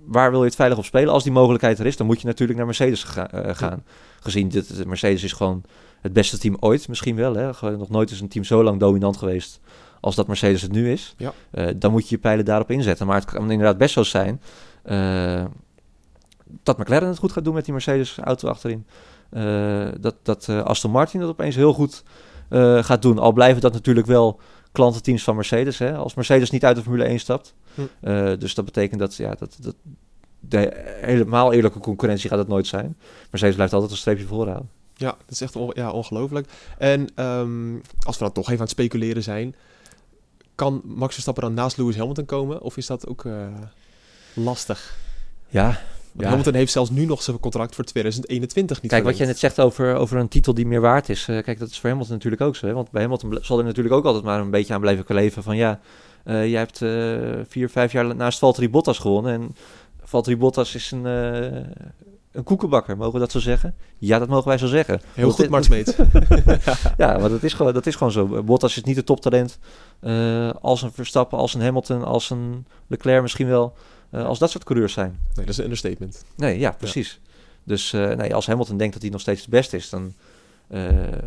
waar 0.06 0.30
wil 0.32 0.40
je 0.40 0.46
het 0.46 0.56
veilig 0.56 0.78
op 0.78 0.86
spelen? 0.86 1.14
Als 1.14 1.24
die 1.24 1.32
mogelijkheid 1.32 1.80
er 1.80 1.86
is, 1.86 1.98
dan 1.98 2.08
moet 2.08 2.22
je 2.22 2.28
natuurlijk 2.28 2.58
naar 2.58 2.68
Mercedes 2.68 3.04
ga- 3.04 3.30
gaan. 3.54 3.84
Gezien, 4.20 4.50
dit, 4.50 4.86
Mercedes 4.86 5.24
is 5.24 5.34
gewoon 5.34 5.64
het 6.02 6.14
beste 6.14 6.38
team 6.38 6.58
ooit, 6.60 6.88
misschien 6.88 7.16
wel. 7.16 7.36
Hè? 7.36 7.46
Nog 7.78 7.90
nooit 7.90 8.12
is 8.12 8.20
een 8.22 8.28
team 8.28 8.44
zo 8.46 8.64
lang 8.64 8.80
dominant 8.80 9.18
geweest 9.18 9.60
als 10.00 10.16
dat 10.16 10.28
Mercedes 10.28 10.62
het 10.62 10.72
nu 10.72 10.92
is. 10.92 11.16
Ja. 11.18 11.34
Dan 11.76 11.92
moet 11.92 12.10
je 12.10 12.16
je 12.16 12.22
pijlen 12.22 12.46
daarop 12.46 12.72
inzetten. 12.72 13.08
Maar 13.08 13.16
het 13.16 13.26
kan 13.32 13.52
inderdaad 13.52 13.78
best 13.78 13.94
zo 13.94 14.04
zijn 14.04 14.42
dat 16.64 16.78
McLaren 16.78 17.08
het 17.08 17.18
goed 17.18 17.32
gaat 17.32 17.44
doen 17.44 17.54
met 17.54 17.64
die 17.64 17.74
Mercedes-auto 17.74 18.48
achterin. 18.48 18.86
Eh, 19.30 19.88
dat 20.00 20.16
dat 20.24 20.48
eh, 20.50 20.64
Aston 20.64 20.92
Martin 20.92 21.20
dat 21.20 21.30
opeens 21.30 21.56
heel 21.56 21.74
goed 21.74 22.04
eh, 22.50 22.84
gaat 22.84 23.02
doen. 23.02 23.20
Al 23.20 23.32
blijven 23.32 23.62
dat 23.62 23.74
natuurlijk 23.74 24.08
wel 24.08 24.40
klantenteams 24.72 25.24
van 25.24 25.36
Mercedes. 25.36 25.78
Hè? 25.78 25.96
Als 25.96 26.14
Mercedes 26.14 26.50
niet 26.50 26.66
uit 26.66 26.76
de 26.76 26.82
Formule 26.82 27.04
1 27.04 27.20
stapt. 27.20 27.54
Hm. 27.74 28.38
Dus 28.40 28.54
dat 28.54 28.66
betekent 28.66 29.00
dat, 29.00 29.16
ja, 29.16 29.36
dat, 29.36 29.58
dat 29.62 29.76
de 30.40 30.72
helemaal 31.02 31.54
eerlijke 31.54 31.80
concurrentie 31.80 32.30
gaat 32.30 32.40
het 32.40 32.48
nooit 32.48 32.68
zijn. 32.68 32.98
Mercedes 33.32 33.56
blijft 33.56 33.74
altijd 33.74 33.92
een 33.92 33.98
streepje 33.98 34.26
voorhouden. 34.26 34.70
Ja, 34.96 35.10
dat 35.10 35.32
is 35.32 35.42
echt 35.42 35.56
on- 35.56 35.72
ja, 35.74 35.92
ongelooflijk. 35.92 36.50
En 36.78 37.08
ehm, 37.16 37.76
als 38.04 38.18
we 38.18 38.24
dan 38.24 38.32
toch 38.32 38.44
even 38.44 38.54
aan 38.54 38.62
het 38.62 38.70
speculeren 38.70 39.24
zijn... 39.24 39.56
Kan 40.56 40.82
Max 40.86 41.14
Verstappen 41.14 41.44
dan 41.44 41.54
naast 41.54 41.78
Lewis 41.78 41.98
Hamilton 41.98 42.26
komen? 42.26 42.62
Of 42.62 42.78
is 42.78 42.86
dat 42.86 43.08
ook 43.08 43.26
lastig? 44.34 44.98
Ja, 45.48 45.80
Want 46.18 46.30
ja. 46.30 46.36
Hamilton 46.36 46.60
heeft 46.60 46.72
zelfs 46.72 46.90
nu 46.90 47.06
nog 47.06 47.22
zijn 47.24 47.40
contract 47.40 47.76
voor 47.76 47.84
2021 47.84 48.82
niet 48.82 48.92
Kijk, 48.92 49.04
wat 49.04 49.18
je 49.18 49.26
net 49.26 49.40
zegt 49.40 49.60
over, 49.60 49.96
over 49.96 50.18
een 50.18 50.28
titel 50.28 50.54
die 50.54 50.66
meer 50.66 50.82
waard 50.82 51.10
is. 51.10 51.28
eh, 51.28 51.44
kijk, 51.44 51.60
dat 51.60 51.70
is 51.70 51.80
voor 51.80 51.90
Hamilton 51.90 52.14
natuurlijk 52.14 52.42
ook 52.42 52.56
zo. 52.56 52.66
Hè? 52.68 52.74
Want 52.74 52.92
bij 52.92 53.02
Hamilton 53.02 53.38
zal 53.42 53.58
er 53.60 53.64
natuurlijk 53.64 53.96
ook 53.96 54.06
altijd 54.06 54.24
maar 54.24 54.40
een 54.40 54.50
beetje 54.50 54.74
aan 54.74 54.82
blijven 54.82 55.06
kleven. 55.06 55.44
Van 55.44 55.56
ja, 55.58 55.80
eh, 56.24 56.50
jij 56.50 56.60
hebt 56.60 56.82
eh, 56.82 57.46
vier, 57.48 57.70
vijf 57.70 57.92
jaar 57.92 58.16
naast 58.16 58.40
Valtteri 58.40 58.70
Bottas 58.70 58.98
gewonnen. 59.00 59.34
En 59.34 59.56
Valtteri 60.04 60.38
Bottas 60.38 60.76
is 60.76 60.92
een, 60.92 61.06
een 61.06 62.44
koekenbakker, 62.44 62.98
mogen 62.98 63.14
we 63.14 63.20
dat 63.20 63.32
zo 63.32 63.40
zeggen? 63.40 63.76
Ja, 63.98 64.20
dat 64.20 64.28
mogen 64.28 64.48
wij 64.48 64.58
zo 64.58 64.68
zeggen. 64.68 65.02
Heel 65.14 65.24
Want 65.24 65.34
goed, 65.36 65.42
dit- 65.42 65.50
Mart 65.52 65.66
Smeets. 65.70 65.96
ja, 66.98 67.18
maar 67.18 67.30
dat 67.30 67.44
is, 67.44 67.54
gewoon, 67.54 67.74
dat 67.74 67.86
is 67.86 67.96
gewoon 67.96 68.14
zo. 68.14 68.44
Bottas 68.44 68.78
is 68.78 68.84
niet 68.84 68.96
het 68.96 69.06
toptalent 69.06 69.60
als 70.62 70.82
een 70.82 70.92
Verstappen, 70.92 71.38
als 71.38 71.54
een 71.54 71.62
Hamilton, 71.62 72.04
als 72.04 72.30
een 72.30 72.66
Leclerc 72.88 73.22
misschien 73.22 73.48
wel. 73.48 73.74
Eh, 74.10 74.26
als 74.26 74.40
dat 74.40 74.52
soort 74.52 74.64
coureurs 74.64 74.94
zijn. 74.94 75.10
Nee, 75.10 75.46
dat 75.46 75.48
is 75.48 75.58
een 75.58 75.64
understatement. 75.64 76.26
Nee, 76.36 76.60
ja, 76.60 76.72
precies. 76.72 77.20
Dus 77.64 77.94
eh, 77.94 78.12
nee, 78.16 78.36
als 78.36 78.48
Hamilton 78.48 78.78
denkt 78.78 78.94
dat 78.94 79.02
hij 79.02 79.12
nog 79.12 79.22
steeds 79.22 79.42
het 79.42 79.50
beste 79.50 79.78
is, 79.78 79.90
dan 79.90 80.14
eh, 80.68 80.82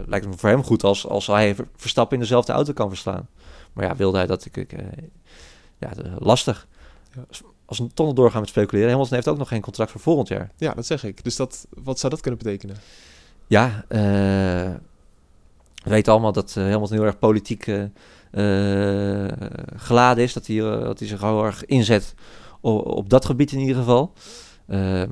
lijkt 0.06 0.24
het 0.24 0.28
me 0.28 0.36
voor 0.36 0.48
hem 0.48 0.62
goed 0.62 0.84
als, 0.84 1.06
als 1.06 1.26
hij 1.26 1.54
Ver- 1.54 1.68
Verstappen 1.76 2.16
in 2.16 2.22
dezelfde 2.22 2.52
auto 2.52 2.72
kan 2.72 2.88
verslaan. 2.88 3.28
Maar 3.72 3.84
ja, 3.84 3.96
wilde 3.96 4.16
hij 4.16 4.26
dat 4.26 4.44
ik, 4.44 4.66
ja, 5.78 5.90
lastig. 6.18 6.66
Ja. 7.14 7.24
Als- 7.64 7.82
toch 7.94 8.06
nog 8.06 8.14
doorgaan 8.14 8.40
met 8.40 8.48
speculeren, 8.48 8.90
Hamilton 8.90 9.14
heeft 9.14 9.28
ook 9.28 9.38
nog 9.38 9.48
geen 9.48 9.60
contract 9.60 9.90
voor 9.90 10.00
volgend 10.00 10.28
jaar. 10.28 10.50
Ja, 10.56 10.74
dat 10.74 10.86
zeg 10.86 11.04
ik. 11.04 11.24
Dus 11.24 11.36
dat, 11.36 11.66
wat 11.70 11.98
zou 11.98 12.12
dat 12.12 12.20
kunnen 12.22 12.40
betekenen? 12.40 12.76
Ja, 13.46 13.84
eh, 13.88 14.00
we 15.82 15.90
weten 15.90 16.12
allemaal 16.12 16.32
dat 16.32 16.54
Hamilton 16.54 16.92
heel 16.96 17.04
erg 17.06 17.18
politiek 17.18 17.64
geladen 19.76 20.24
is. 20.24 20.32
Dat 20.32 20.46
hij, 20.46 20.56
dat 20.58 20.98
hij 20.98 21.08
zich 21.08 21.20
heel 21.20 21.44
erg 21.44 21.64
inzet 21.64 22.14
op, 22.61 22.87
op 22.87 23.09
dat 23.11 23.25
gebied 23.25 23.53
in 23.53 23.59
ieder 23.59 23.77
geval. 23.77 24.12
Eh, 24.66 25.03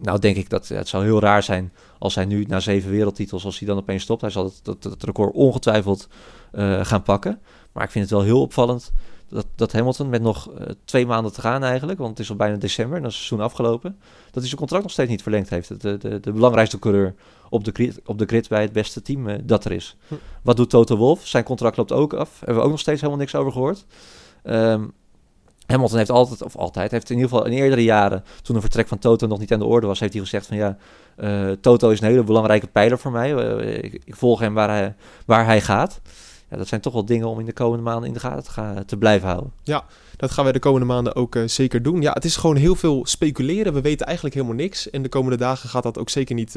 nou 0.00 0.18
denk 0.18 0.36
ik 0.36 0.50
dat 0.50 0.68
ja, 0.68 0.76
het 0.76 0.88
zou 0.88 1.04
heel 1.04 1.20
raar 1.20 1.42
zijn 1.42 1.72
als 1.98 2.14
hij 2.14 2.24
nu 2.24 2.44
na 2.44 2.60
zeven 2.60 2.90
wereldtitels, 2.90 3.44
als 3.44 3.58
hij 3.58 3.68
dan 3.68 3.76
opeens 3.76 4.02
stopt. 4.02 4.20
Hij 4.20 4.30
zal 4.30 4.44
het, 4.44 4.60
dat, 4.62 4.82
dat 4.82 5.02
record 5.02 5.34
ongetwijfeld 5.34 6.08
eh, 6.52 6.84
gaan 6.84 7.02
pakken. 7.02 7.40
Maar 7.72 7.84
ik 7.84 7.90
vind 7.90 8.04
het 8.04 8.14
wel 8.14 8.24
heel 8.24 8.40
opvallend 8.40 8.92
dat, 9.32 9.46
dat 9.54 9.72
Hamilton 9.72 10.08
met 10.08 10.22
nog 10.22 10.52
eh, 10.52 10.66
twee 10.84 11.06
maanden 11.06 11.32
te 11.32 11.40
gaan 11.40 11.64
eigenlijk, 11.64 11.98
want 11.98 12.10
het 12.10 12.18
is 12.18 12.30
al 12.30 12.36
bijna 12.36 12.56
december 12.56 12.96
en 12.96 13.02
dan 13.02 13.10
is 13.10 13.16
het 13.16 13.26
seizoen 13.26 13.46
afgelopen, 13.48 13.96
dat 14.24 14.34
hij 14.34 14.44
zijn 14.44 14.56
contract 14.56 14.82
nog 14.82 14.92
steeds 14.92 15.10
niet 15.10 15.22
verlengd 15.22 15.50
heeft. 15.50 15.80
De, 15.80 15.96
de, 15.96 16.20
de 16.20 16.32
belangrijkste 16.32 16.78
coureur 16.78 17.14
op 17.48 17.64
de, 17.64 17.70
grid, 17.72 18.00
op 18.04 18.18
de 18.18 18.26
grid 18.26 18.48
bij 18.48 18.62
het 18.62 18.72
beste 18.72 19.02
team 19.02 19.46
dat 19.46 19.64
er 19.64 19.72
is. 19.72 19.96
Hm. 20.08 20.14
Wat 20.42 20.56
doet 20.56 20.70
Toto 20.70 20.96
Wolff? 20.96 21.26
Zijn 21.26 21.44
contract 21.44 21.76
loopt 21.76 21.92
ook 21.92 22.12
af. 22.12 22.38
Hebben 22.38 22.56
we 22.56 22.62
ook 22.62 22.70
nog 22.70 22.80
steeds 22.80 23.00
helemaal 23.00 23.20
niks 23.20 23.34
over 23.34 23.52
gehoord. 23.52 23.84
Ehm, 24.42 24.84
Hamilton 25.66 25.98
heeft 25.98 26.10
altijd, 26.10 26.42
of 26.42 26.56
altijd, 26.56 26.90
heeft 26.90 27.10
in 27.10 27.16
ieder 27.16 27.30
geval 27.30 27.46
in 27.46 27.52
eerdere 27.52 27.82
jaren, 27.82 28.24
toen 28.42 28.54
een 28.56 28.62
vertrek 28.62 28.88
van 28.88 28.98
Toto 28.98 29.26
nog 29.26 29.38
niet 29.38 29.52
aan 29.52 29.58
de 29.58 29.64
orde 29.64 29.86
was, 29.86 30.00
heeft 30.00 30.12
hij 30.12 30.22
gezegd 30.22 30.46
van 30.46 30.56
ja, 30.56 30.76
eh, 31.16 31.50
Toto 31.60 31.90
is 31.90 32.00
een 32.00 32.06
hele 32.06 32.24
belangrijke 32.24 32.66
pijler 32.66 32.98
voor 32.98 33.10
mij. 33.10 33.34
Eh, 33.34 33.82
ik, 33.82 34.16
volg 34.16 34.40
hem 34.40 34.54
waar 34.54 34.68
hij, 34.68 34.94
waar 35.26 35.44
hij 35.44 35.60
gaat. 35.60 36.00
Ja, 36.50 36.56
dat 36.56 36.68
zijn 36.68 36.80
toch 36.80 36.92
wel 36.92 37.04
dingen 37.04 37.26
om 37.26 37.40
in 37.40 37.46
de 37.46 37.52
komende 37.52 37.82
maanden 37.82 38.08
in 38.08 38.14
de 38.14 38.20
gaten 38.20 38.86
te, 38.86 38.96
blijven 38.96 39.28
houden. 39.28 39.52
Dat 40.16 40.30
gaan 40.30 40.44
wij 40.44 40.52
de 40.52 40.58
komende 40.58 40.86
maanden 40.86 41.16
ook 41.16 41.36
eh, 41.36 41.42
zeker 41.46 41.82
doen. 41.82 42.00
Ja, 42.00 42.12
het 42.12 42.24
is 42.24 42.36
gewoon 42.36 42.56
heel 42.56 42.74
veel 42.74 43.06
speculeren. 43.06 43.72
We 43.72 43.80
weten 43.80 44.06
eigenlijk 44.06 44.34
helemaal 44.34 44.56
niks. 44.56 44.90
En 44.90 45.02
de 45.02 45.08
komende 45.08 45.36
dagen 45.36 45.68
gaat 45.68 45.82
dat 45.82 45.98
ook 45.98 46.10
zeker 46.10 46.34
niet 46.34 46.56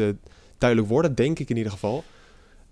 duidelijk 0.58 0.90
worden, 0.90 1.16
denk 1.16 1.40
ik 1.40 1.50
in 1.50 1.58
ieder 1.58 1.72
geval. 1.72 2.04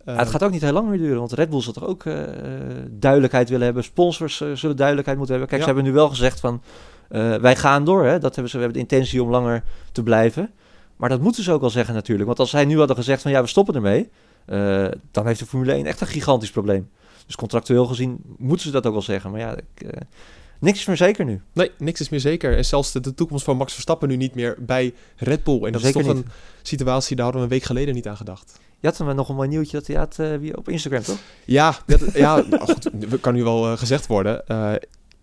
Eh, 0.06 0.18
het 0.18 0.30
gaat 0.30 0.44
ook 0.44 0.52
niet 0.52 0.62
heel 0.62 0.72
lang 0.72 0.89
meer 0.89 0.98
duren, 0.98 1.18
want 1.20 1.32
Red 1.32 1.50
Bull 1.50 1.62
zal 1.62 1.74
toch 1.74 1.86
ook 1.88 2.06
eh, 2.06 2.24
eh, 2.24 2.62
duidelijkheid 2.89 3.50
willen 3.50 3.66
hebben. 3.66 3.84
Sponsors 3.84 4.42
eh, 4.42 4.52
zullen 4.54 4.76
duidelijkheid 4.76 5.18
moeten 5.18 5.36
hebben. 5.38 5.58
Kijk, 5.58 5.62
Ja. 5.62 5.68
ze 5.68 5.74
hebben 5.76 5.94
nu 5.94 6.00
wel 6.00 6.10
gezegd 6.10 6.39
van, 6.39 6.62
eh, 7.10 7.36
wij 7.36 7.56
gaan 7.56 7.86
door. 7.86 8.06
Hè? 8.06 8.20
Dat 8.20 8.34
hebben 8.36 8.52
ze, 8.52 8.58
we 8.58 8.63
hebben 8.63 8.82
de 8.84 8.89
intentie 8.89 9.24
om 9.24 9.30
langer 9.30 9.63
te 9.92 10.04
blijven. 10.04 10.50
Maar 10.98 11.10
dat 11.10 11.22
moeten 11.22 11.44
ze 11.44 11.52
ook 11.52 11.62
wel 11.62 11.70
zeggen 11.70 11.94
natuurlijk. 11.94 12.26
Want 12.28 12.39
als 12.39 12.50
zij 12.50 12.66
nu 12.66 12.78
hadden 12.78 12.96
gezegd 12.96 13.22
van, 13.22 13.32
ja, 13.32 13.42
we 13.42 13.48
stoppen 13.48 13.76
ermee. 13.76 14.10
eh, 14.46 14.86
dan 15.12 15.28
heeft 15.28 15.39
de 15.39 15.46
Formule 15.46 15.74
1 15.74 15.86
echt 15.86 16.02
een 16.02 16.08
gigantisch 16.08 16.52
probleem. 16.52 16.89
Dus 17.26 17.36
contractueel 17.36 17.86
gezien 17.86 18.18
moeten 18.38 18.66
ze 18.66 18.72
dat 18.72 18.86
ook 18.86 18.92
wel 18.94 19.02
zeggen. 19.02 19.32
Maar 19.32 19.39
ja, 19.39 19.56
ik, 19.58 19.82
eh, 19.89 20.02
niks 20.60 20.80
is 20.80 20.86
meer 20.86 20.98
zeker 20.98 21.26
nu. 21.26 21.42
Nee, 21.54 21.72
niks 21.78 22.00
is 22.02 22.10
meer 22.10 22.20
zeker. 22.20 22.58
En 22.58 22.66
zelfs 22.66 22.92
de, 22.92 23.00
de 23.00 23.13
toekomst 23.13 23.44
van 23.44 23.58
Max 23.58 23.74
Verstappen 23.74 24.08
nu 24.10 24.16
niet 24.16 24.36
meer 24.36 24.56
bij 24.60 24.94
Red 25.18 25.44
Bull. 25.44 25.63
En 25.63 25.72
dat 25.72 25.82
Zeker 25.82 26.00
is 26.00 26.06
toch 26.06 26.16
niet. 26.16 26.26
een 26.26 26.32
situatie, 26.62 27.16
daar 27.16 27.24
hadden 27.26 27.42
we 27.44 27.48
een 27.48 27.54
week 27.60 27.68
geleden 27.68 27.94
niet 27.94 28.08
aan 28.08 28.18
gedacht. 28.18 28.60
Je 28.84 28.89
had 28.89 28.98
hem 28.98 29.15
nog 29.15 29.30
een 29.30 29.36
mooi 29.36 29.48
nieuwtje 29.48 29.78
dat 29.78 29.88
hij 29.88 29.96
had 29.96 30.15
wie- 30.39 30.58
op 30.58 30.69
Instagram, 30.69 31.02
toch? 31.04 31.17
Ja, 31.46 31.76
dat, 31.86 32.02
ja 32.13 32.43
goed, 32.69 32.89
kan 33.22 33.34
nu 33.34 33.43
wel 33.43 33.72
eh, 33.72 33.78
gezegd 33.78 34.08
worden. 34.08 34.48
Eh, 34.48 34.74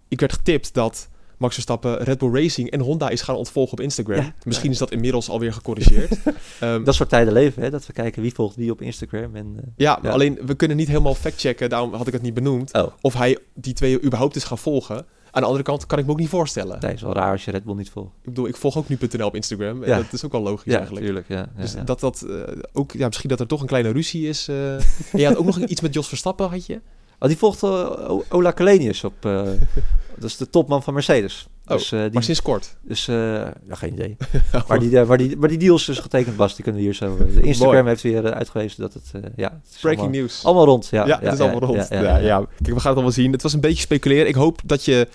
ik 0.09 0.21
werd 0.21 0.33
getipt 0.33 0.75
dat 0.75 1.09
Max 1.39 1.55
Verstappen 1.55 1.97
Red 1.97 2.19
Bull 2.19 2.33
Racing 2.43 2.71
en 2.71 2.81
Honda 2.81 3.09
is 3.09 3.23
gaan 3.23 3.35
ontvolgen 3.37 3.73
op 3.73 3.81
Instagram. 3.81 4.17
Ja. 4.23 4.35
Misschien 4.45 4.71
is 4.71 4.79
dat 4.79 4.91
inmiddels 4.91 5.29
alweer 5.29 5.53
gecorrigeerd. 5.53 6.17
Ehm, 6.61 6.85
Dat 6.85 6.95
soort 6.95 7.09
tijden 7.09 7.33
leven, 7.33 7.63
hè? 7.63 7.71
Dat 7.71 7.87
we 7.87 7.93
kijken 7.93 8.23
wie 8.23 8.35
volgt 8.35 8.57
wie 8.57 8.71
op 8.71 8.81
Instagram. 8.83 9.37
En, 9.37 9.75
ja, 9.77 9.99
ja. 10.03 10.11
alleen 10.11 10.39
we 10.47 10.55
kunnen 10.55 10.77
niet 10.77 10.89
helemaal 10.89 11.15
factchecken, 11.15 11.69
daarom 11.71 11.95
had 11.95 12.07
ik 12.07 12.13
het 12.13 12.23
niet 12.23 12.35
benoemd, 12.35 12.73
Oh, 12.75 12.93
of 13.01 13.15
hij 13.15 13.39
die 13.55 13.73
twee 13.75 14.03
überhaupt 14.03 14.37
is 14.37 14.45
gaan 14.45 14.59
volgen. 14.59 15.07
Aan 15.31 15.41
de 15.43 15.47
andere 15.47 15.65
kant 15.65 15.87
kan 15.87 15.99
ik 15.99 16.07
me 16.07 16.11
ook 16.13 16.19
niet 16.19 16.29
voorstellen. 16.29 16.81
nee, 16.81 16.93
is 16.93 17.03
wel 17.03 17.13
raar 17.13 17.31
als 17.33 17.45
je 17.45 17.51
Red 17.51 17.65
Bull 17.65 17.75
niet 17.75 17.91
volgt. 17.91 18.11
Ik 18.17 18.25
bedoel, 18.25 18.47
ik 18.49 18.57
volg 18.57 18.77
ook 18.77 18.89
nu.nl 18.89 19.27
op 19.27 19.35
Instagram. 19.35 19.83
En 19.83 19.89
Ja. 19.89 19.97
dat 19.97 20.13
is 20.13 20.25
ook 20.25 20.33
wel 20.33 20.41
logisch 20.43 20.73
Ja, 20.73 20.77
eigenlijk. 20.77 21.05
tuurlijk. 21.07 21.29
Ja, 21.29 21.37
ja, 21.37 21.49
Dus 21.61 21.75
dat 21.85 22.01
dat 22.01 22.23
eh, 22.23 22.37
ook, 22.73 22.93
ja, 22.93 23.07
misschien 23.07 23.29
dat 23.29 23.41
er 23.41 23.47
toch 23.47 23.61
een 23.61 23.67
kleine 23.67 23.91
ruzie 23.91 24.29
is. 24.29 24.49
eh. 24.49 24.75
en 24.75 24.83
je 25.13 25.27
had 25.27 25.37
ook 25.37 25.45
nog 25.45 25.59
iets 25.59 25.81
met 25.81 25.95
Jos 25.95 26.09
Verstappen, 26.09 26.49
had 26.49 26.67
je? 26.67 26.81
Oh, 27.19 27.29
die 27.29 27.37
volgt 27.39 27.63
O- 27.65 28.25
Ola 28.29 28.51
Kalenius 28.51 29.05
op. 29.05 29.15
dat 29.23 30.25
is 30.25 30.37
de 30.37 30.51
topman 30.51 30.83
van 30.83 30.95
Mercedes. 30.95 31.49
Oh, 31.71 31.77
dus, 31.77 31.93
eh, 31.93 32.01
die, 32.01 32.11
Maar 32.13 32.23
sinds 32.23 32.43
kort. 32.43 32.77
dus 32.83 33.09
eh, 33.09 33.17
ja, 33.17 33.75
geen 33.75 33.93
idee. 33.93 34.17
Maar 34.69 34.79
die, 34.79 34.99
eh, 34.99 35.07
waar, 35.07 35.19
die, 35.19 35.37
waar 35.39 35.49
die 35.49 35.59
deal 35.59 35.77
is 35.77 35.85
dus 35.85 35.99
getekend, 35.99 36.37
Bas, 36.37 36.55
die 36.55 36.65
kunnen 36.65 36.81
we 36.81 36.87
hier 36.87 36.97
zo. 36.97 37.17
Instagram 37.43 37.75
Mooi. 37.75 37.89
heeft 37.89 38.03
weer 38.03 38.33
uitgewezen 38.33 38.81
dat 38.81 38.95
het. 38.95 39.11
ja, 39.37 39.61
het 39.63 39.75
is 39.75 39.81
Breaking 39.81 40.07
allemaal, 40.07 40.21
news. 40.21 40.45
allemaal 40.45 40.65
rond. 40.65 40.89
Ja, 40.91 41.07
Ja, 41.07 41.21
het 41.21 41.33
is 41.33 41.41
allemaal 41.41 41.61
rond. 41.61 41.89
Ja, 41.91 42.17
ja, 42.17 42.39
Kijk, 42.39 42.49
we 42.59 42.65
gaan 42.67 42.75
het 42.75 42.85
allemaal 42.85 43.11
zien. 43.11 43.33
Het 43.33 43.43
was 43.43 43.53
een 43.53 43.61
beetje 43.61 43.81
speculeren. 43.83 44.29
Ik 44.29 44.35
hoop 44.35 44.61
dat 44.65 44.85
je 44.85 45.09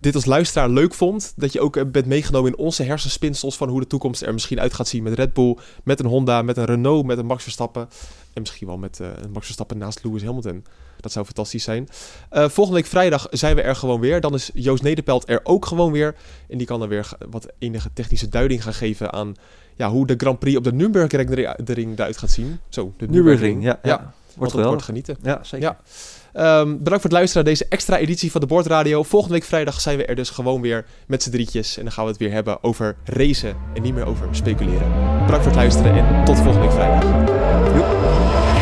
dit 0.00 0.14
als 0.14 0.24
luisteraar 0.24 0.68
leuk 0.68 0.94
vond. 0.94 1.32
Dat 1.36 1.52
je 1.52 1.60
ook 1.60 1.92
bent 1.92 2.06
meegenomen 2.06 2.52
in 2.52 2.58
onze 2.58 2.82
hersenspinsels 2.82 3.56
van 3.56 3.68
hoe 3.68 3.80
de 3.80 3.86
toekomst 3.86 4.22
er 4.22 4.32
misschien 4.32 4.60
uit 4.60 4.74
gaat 4.74 4.88
zien 4.88 5.02
met 5.02 5.14
Red 5.14 5.32
Bull, 5.32 5.56
met 5.84 6.00
een 6.00 6.06
Honda, 6.06 6.42
met 6.42 6.56
een 6.56 6.64
Renault, 6.64 7.06
met 7.06 7.18
een 7.18 7.26
Max 7.26 7.42
Verstappen. 7.42 7.88
En 8.32 8.40
misschien 8.40 8.66
wel 8.66 8.78
met 8.78 8.98
een 8.98 9.30
Max 9.32 9.44
Verstappen 9.44 9.78
naast 9.78 10.04
Lewis 10.04 10.24
Hamilton. 10.24 10.64
Dat 11.02 11.12
zou 11.12 11.24
fantastisch 11.24 11.64
zijn. 11.64 11.88
Eh, 12.30 12.48
volgende 12.48 12.80
week 12.80 12.88
vrijdag 12.90 13.26
zijn 13.30 13.56
we 13.56 13.62
er 13.62 13.76
gewoon 13.76 14.00
weer. 14.00 14.20
Dan 14.20 14.34
is 14.34 14.50
Joost 14.54 14.82
Nederpelt 14.82 15.28
er 15.28 15.40
ook 15.42 15.66
gewoon 15.66 15.92
weer. 15.92 16.14
En 16.48 16.58
die 16.58 16.66
kan 16.66 16.80
dan 16.80 16.88
weer 16.88 17.08
wat 17.30 17.46
enige 17.58 17.90
technische 17.92 18.28
duiding 18.28 18.62
gaan 18.62 18.74
geven 18.74 19.12
aan 19.12 19.34
ja, 19.76 19.90
hoe 19.90 20.06
de 20.06 20.14
Grand 20.16 20.38
Prix 20.38 20.56
op 20.56 20.64
de 20.64 20.72
Nürburgring 20.72 21.30
er- 21.38 21.64
de 21.64 21.72
ring 21.72 21.92
eruit 21.98 22.16
gaat 22.18 22.30
zien. 22.30 22.58
Zo, 22.68 22.92
de 22.96 23.08
Nürburgring, 23.08 23.62
ja. 23.62 23.78
ja. 23.82 23.88
Ja, 23.90 24.12
Wordt 24.36 24.52
geweldig. 24.52 24.66
wordt 24.66 24.82
genieten. 24.84 25.16
Ja, 25.22 25.38
zeker. 25.42 25.68
Ja. 25.68 25.78
Ehm, 26.32 26.66
bedankt 26.68 26.84
voor 26.84 27.02
het 27.02 27.12
luisteren 27.12 27.44
naar 27.44 27.52
deze 27.52 27.66
extra 27.68 27.98
editie 27.98 28.30
van 28.30 28.40
de 28.40 28.46
Bordradio. 28.46 29.02
Volgende 29.02 29.34
week 29.34 29.44
vrijdag 29.44 29.80
zijn 29.80 29.96
we 29.96 30.04
er 30.06 30.14
dus 30.14 30.30
gewoon 30.30 30.60
weer 30.60 30.84
met 31.06 31.22
z'n 31.22 31.30
drietjes. 31.30 31.76
En 31.76 31.82
dan 31.82 31.92
gaan 31.92 32.04
we 32.04 32.10
het 32.10 32.18
weer 32.20 32.32
hebben 32.32 32.62
over 32.64 32.96
racen 33.04 33.56
en 33.74 33.82
niet 33.82 33.94
meer 33.94 34.06
over 34.06 34.28
speculeren. 34.30 34.90
Bedankt 35.26 35.44
voor 35.44 35.52
het 35.52 35.54
luisteren 35.54 35.94
en 35.94 36.24
tot 36.24 36.36
volgende 36.36 36.60
week 36.60 36.72
vrijdag. 36.72 37.02
Joep. 37.74 38.61